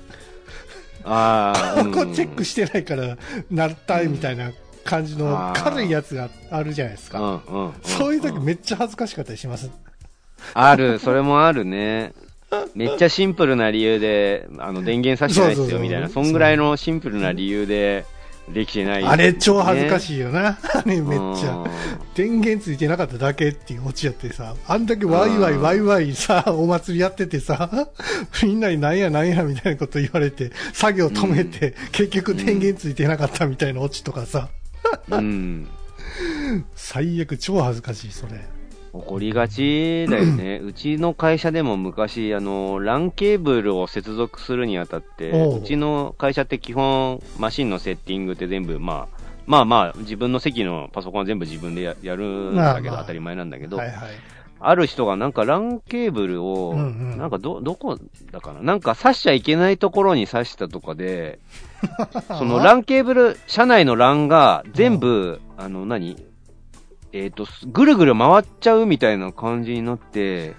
[1.03, 3.17] ああ、ここチェックしてないから、
[3.49, 4.51] なったみたいな
[4.83, 7.19] 感じの軽いやつがあるじゃないですうか。
[7.19, 7.25] んう
[7.57, 9.69] んうんそういう時めっちゃ恥ずかしかったりします。
[10.53, 12.13] ある、それもあるね。
[12.75, 16.09] めっちゃシンプルな理由で、あの、電源さしてないですよ、みたいな。
[16.09, 18.05] そんぐらいのシンプルな理由で、
[18.49, 19.99] できてない、あれ超恥ずかい。
[19.99, 20.57] しいよな。
[20.73, 21.65] あれめっちゃ。
[22.15, 27.89] 電源ついてなかっただけっていうオチやってさ、あんだけワイワイうんワイワイさ、 お祭りやっててさ、
[28.43, 34.49] みんなになんやなんやみたいなこと言われて、作業止めて、結局電源ついてなかったみたいなオチとかさ、
[35.09, 35.67] うん。
[36.75, 38.56] 最悪超恥ずかしい、それ。
[39.01, 40.59] 起こりがちだよね。
[40.63, 45.59] うちの会社でも昔、あの、LAN ケーブルを接続するにあたって、おう。
[45.59, 53.95] うちの会社って基本、マシンのセッティングって全部、まあ、まあまあ、自分の席のパソコンは全部自分でややるんだけど、当たり前なんだけど、はいはい。
[54.59, 57.17] ある人がなんか LAN ケーブルを、うんうん。
[57.17, 57.97] なんかど、どこ
[58.31, 58.61] だかな？
[58.61, 61.39] なんか刺しちゃいけないところに刺したとかで、
[62.27, 66.26] その LAN ケーブル、車内の LAN が全部、あの何、
[67.17, 70.55] えっ、と、ぐるぐる回っちゃうみたいな感じになって、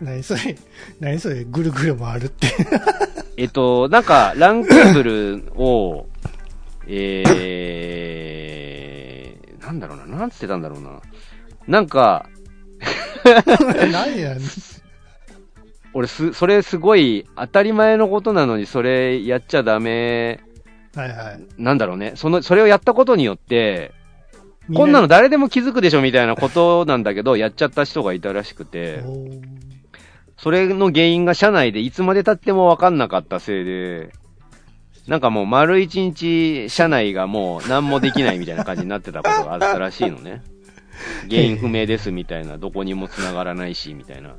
[0.00, 0.56] 何それ、
[1.00, 2.46] 何それ、ぐるぐる回るって。
[3.36, 6.06] えっと、なんか、ランケーブルを、
[6.86, 11.00] えー、なんだろうな、なんつってたんだろうな。
[11.66, 12.28] なんか、
[13.92, 14.36] 何や。
[15.94, 20.40] 俺す、それすごい当たり前のことなのに、それやっちゃダメ、
[20.94, 21.44] はいはい。
[21.58, 22.12] なんだろうね。
[22.14, 23.92] その、それをやったことによって、
[24.72, 29.04] こんなの誰でも気づくでしょみたいなことなんだけど、やっちゃった人がいたらしくて、
[30.38, 34.12] それの原因が社内でいつまで経っても分かんなかったせいで、
[35.06, 40.42] なんかもう丸一日社内がもう何もできないみたいな感じになってたことがあったらしいのね。
[41.28, 44.34] 原因不明ですみたいな、どこにも繋がらないし、みたいな。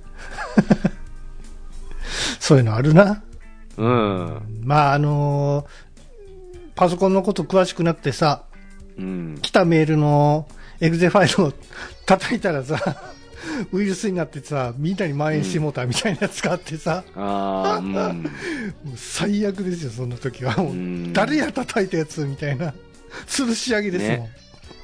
[2.39, 3.21] そういうのあるな。
[3.77, 4.41] うん。
[4.63, 5.85] まあ、あのー
[6.75, 8.43] パソコンのこと詳しくなくてさ、
[8.97, 9.39] うん。
[9.41, 10.47] 来たメールの
[10.79, 11.53] エグゼファイルを
[12.05, 13.13] 叩いたらさ、
[13.71, 17.19] ウイルスになってさ、みんなに蔓延してもうたみたいなやつがあってさ、う
[17.81, 18.25] ん。
[18.95, 20.55] 最悪ですよ、そんな時は。
[20.57, 22.73] もううん誰や叩いたやつみたいな、
[23.27, 24.29] 吊るし上げですも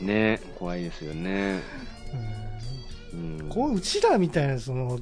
[0.01, 0.07] ん。
[0.07, 1.59] ね怖いですよね。
[3.13, 3.49] うん。
[3.49, 4.99] こううちらみたいな、その、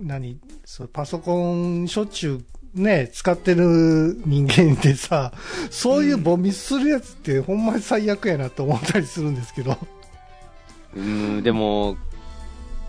[0.00, 2.44] 何、そうパソコンしょっちゅう
[2.74, 5.32] ね、使ってる人間ってさ、
[5.70, 9.76] そういうボミするやつってほんまに最悪やなと思ったりするんですけど。
[10.94, 11.96] うん、でも、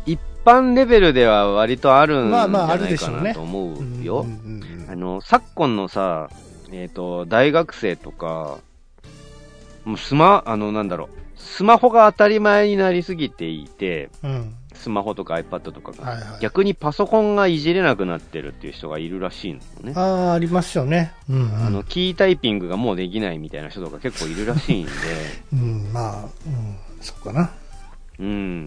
[0.05, 4.25] 一般レベルでは割とあるんじゃないかでしょうねなと思うよ。
[4.89, 6.30] あの、昨今のさ、
[6.71, 8.59] えっ、と、大学生とか、
[9.86, 14.55] もうスマ、あの、なんだろう、スマホが当たり前になりすぎていて、うん。
[14.80, 16.39] スマホとか iPad とかが、はいはい。
[16.41, 19.93] 逆にパソコンがいじれなくなってるっていう人がいるらしいのね。
[19.95, 21.13] ああ、ありますよね。
[21.30, 21.65] うん、うん。
[21.65, 24.91] あの、キータイピングがもうできないみたいな人とか結構いるらしいんで、
[25.53, 26.30] うん、まあ、うん、
[27.01, 27.51] そうかな。
[28.19, 28.65] うん。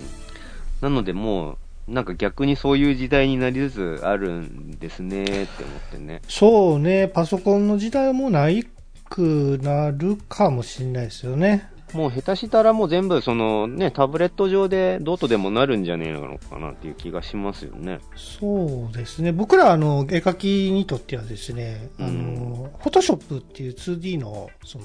[0.83, 1.57] なのでもう、
[1.89, 6.23] なんか逆にそういう時代になりつつあるんですねって思ってね。
[6.29, 8.65] そうね、パソコンの時代はもうない
[9.09, 11.72] くなるかもしれないですよね。
[11.93, 18.01] もう下手したらもう全部そのね、タブレット上でどうとでもなるんじゃねえのかなっていう気がしますよね。
[18.17, 19.33] そうですね。
[19.33, 24.85] 僕ら、あの、絵描きにとってはですね、あの、フォトショップっていう 2D の、その、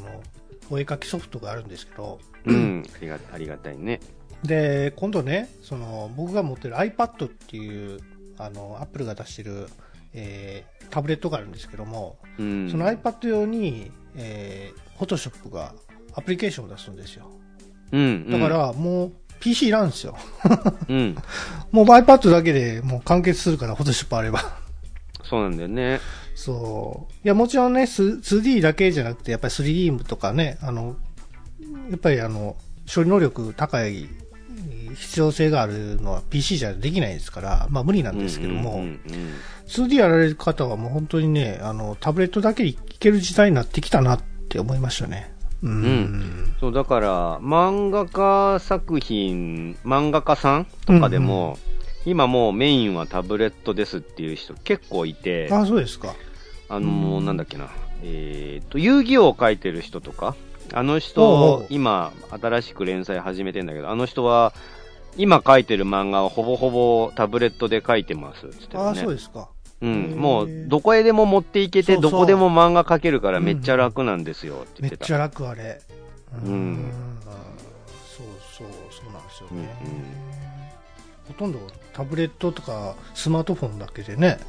[0.70, 2.84] お絵描きソフトがあるんですけど、うん。
[2.94, 4.00] ありが、ありがたいね。
[4.44, 8.00] で、今度ね、その、僕が持ってる iPad っていう、
[8.38, 9.68] あの、Apple が出してる、
[10.14, 12.70] えータブレットがあるんですけども、うん。
[12.70, 15.74] その iPad 用に、えー、Photoshop が
[16.18, 17.30] アプリケーションを出すんですよ。
[17.92, 18.30] うん。
[18.30, 20.18] だか、ら、もう PC いらんですよ。
[20.90, 21.16] うん。
[21.72, 24.44] もう iPad だけでもう完結するから、Photoshop あれば。
[25.24, 26.00] そうなんだよね。
[26.34, 27.14] そう。
[27.24, 30.96] いや、もちろんね、ス 2D だけじゃなくて、やっぱり 3D とかね、あの、
[31.90, 32.56] やっぱりあの、
[32.94, 34.10] 処理能力高い
[34.96, 38.98] 必要性があるのは PC じゃできないですから、まあ無理なんですけども、うんうんうん
[39.68, 45.30] 2D やられる方はもう本当にね、あの、タブレットだけでいける時代になってきたなって思いましたね。
[45.64, 45.82] うん。
[45.84, 51.58] んそう、だから、漫画家作品、漫画家さんとかでも、
[52.06, 56.16] 今もうメインはタブレットですっていう人結構いて、あ、そうですか。
[56.70, 57.70] あの、なんだっけな、
[58.04, 60.36] えっと、遊戯王を書いてる人とか、
[60.74, 64.54] あの人う、今、新しく連載始めてんだけど、あの人は、
[65.18, 69.02] 今書いてる漫画をほぼほぼタブレットで書いてますっつってたあ、ね。
[69.02, 69.50] そうですか。
[69.82, 70.16] うん。
[70.18, 75.04] もう、どこへでも持っていけて、どこでも漫画描けるからめっちゃ楽なんですよって言ってた。
[75.04, 75.82] めっちゃ楽あれ。
[76.46, 76.92] うん
[78.18, 79.70] そうそう、そうなんですようんね。
[81.28, 81.60] ほとんど
[81.94, 84.40] タブレットとかスマートフォンだけでね、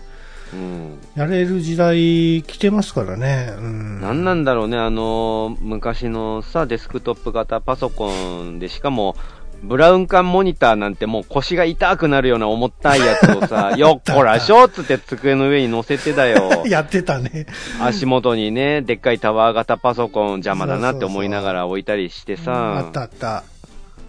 [0.53, 0.99] うん。
[1.14, 3.53] やれる時代来てますからね。
[3.59, 4.01] うん。
[4.01, 8.11] なんなんだろうね、あのー昔のさ、デスクトップ型パソコ
[8.45, 9.16] ンで、しかも、
[9.63, 16.65] ブラウン管モニターなんてもう腰が痛くなるような重たいやつをさ、 よっこらしょっつって机の上に乗せてだよ。
[16.69, 17.47] やってたね。
[17.81, 23.45] 足元にね、でっかいタワー型パソコン邪魔だなって思いながら置いたりしてさ、あったあった。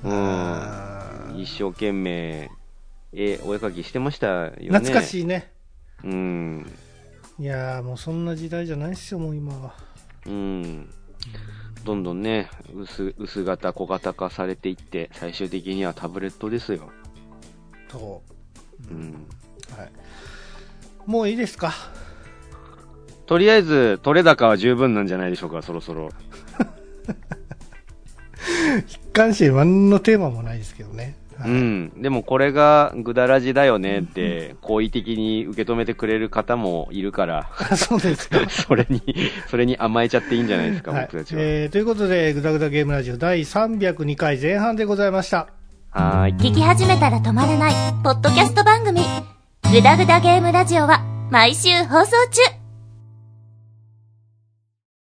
[0.04, 0.89] うん
[1.41, 2.50] 一生懸命、
[3.14, 4.68] え、お絵描きしてましたよね。
[4.70, 5.52] 懐かしいね。
[6.04, 6.72] うん。
[7.39, 9.74] いやーもうそんな時代じゃないっすよ、もう今は。
[10.26, 10.89] うん。
[11.84, 16.89] どんどんね、薄、薄型、小型化されていって、最終的にはタブレットですよ。
[17.88, 18.21] と、
[18.91, 19.27] うん。
[19.77, 19.91] はい。
[21.05, 21.73] もういいですか？
[23.25, 26.09] とりあえず、取れ高は十分なんじゃないでしょうか、そろそろ。
[28.88, 31.15] 一貫して何のテーマもないですけどね。
[31.39, 32.01] はいうん。
[32.01, 38.39] でもこれがぐだらじだよねって、好意的に受け止めてくれる方もいるから、あ そうですか。
[38.49, 39.01] それに、
[39.47, 41.41] それに甘えちゃっていいんじゃないですか、はい僕たちは。
[41.41, 45.47] えーということで、ぐだぐだゲームラジオ第302回前半でございました。
[45.91, 46.33] はーい。
[46.35, 47.73] 聞き始めたら止まらない
[48.03, 49.01] ポッドキャスト番組
[49.71, 52.59] グダグダゲームラジオは毎週放送中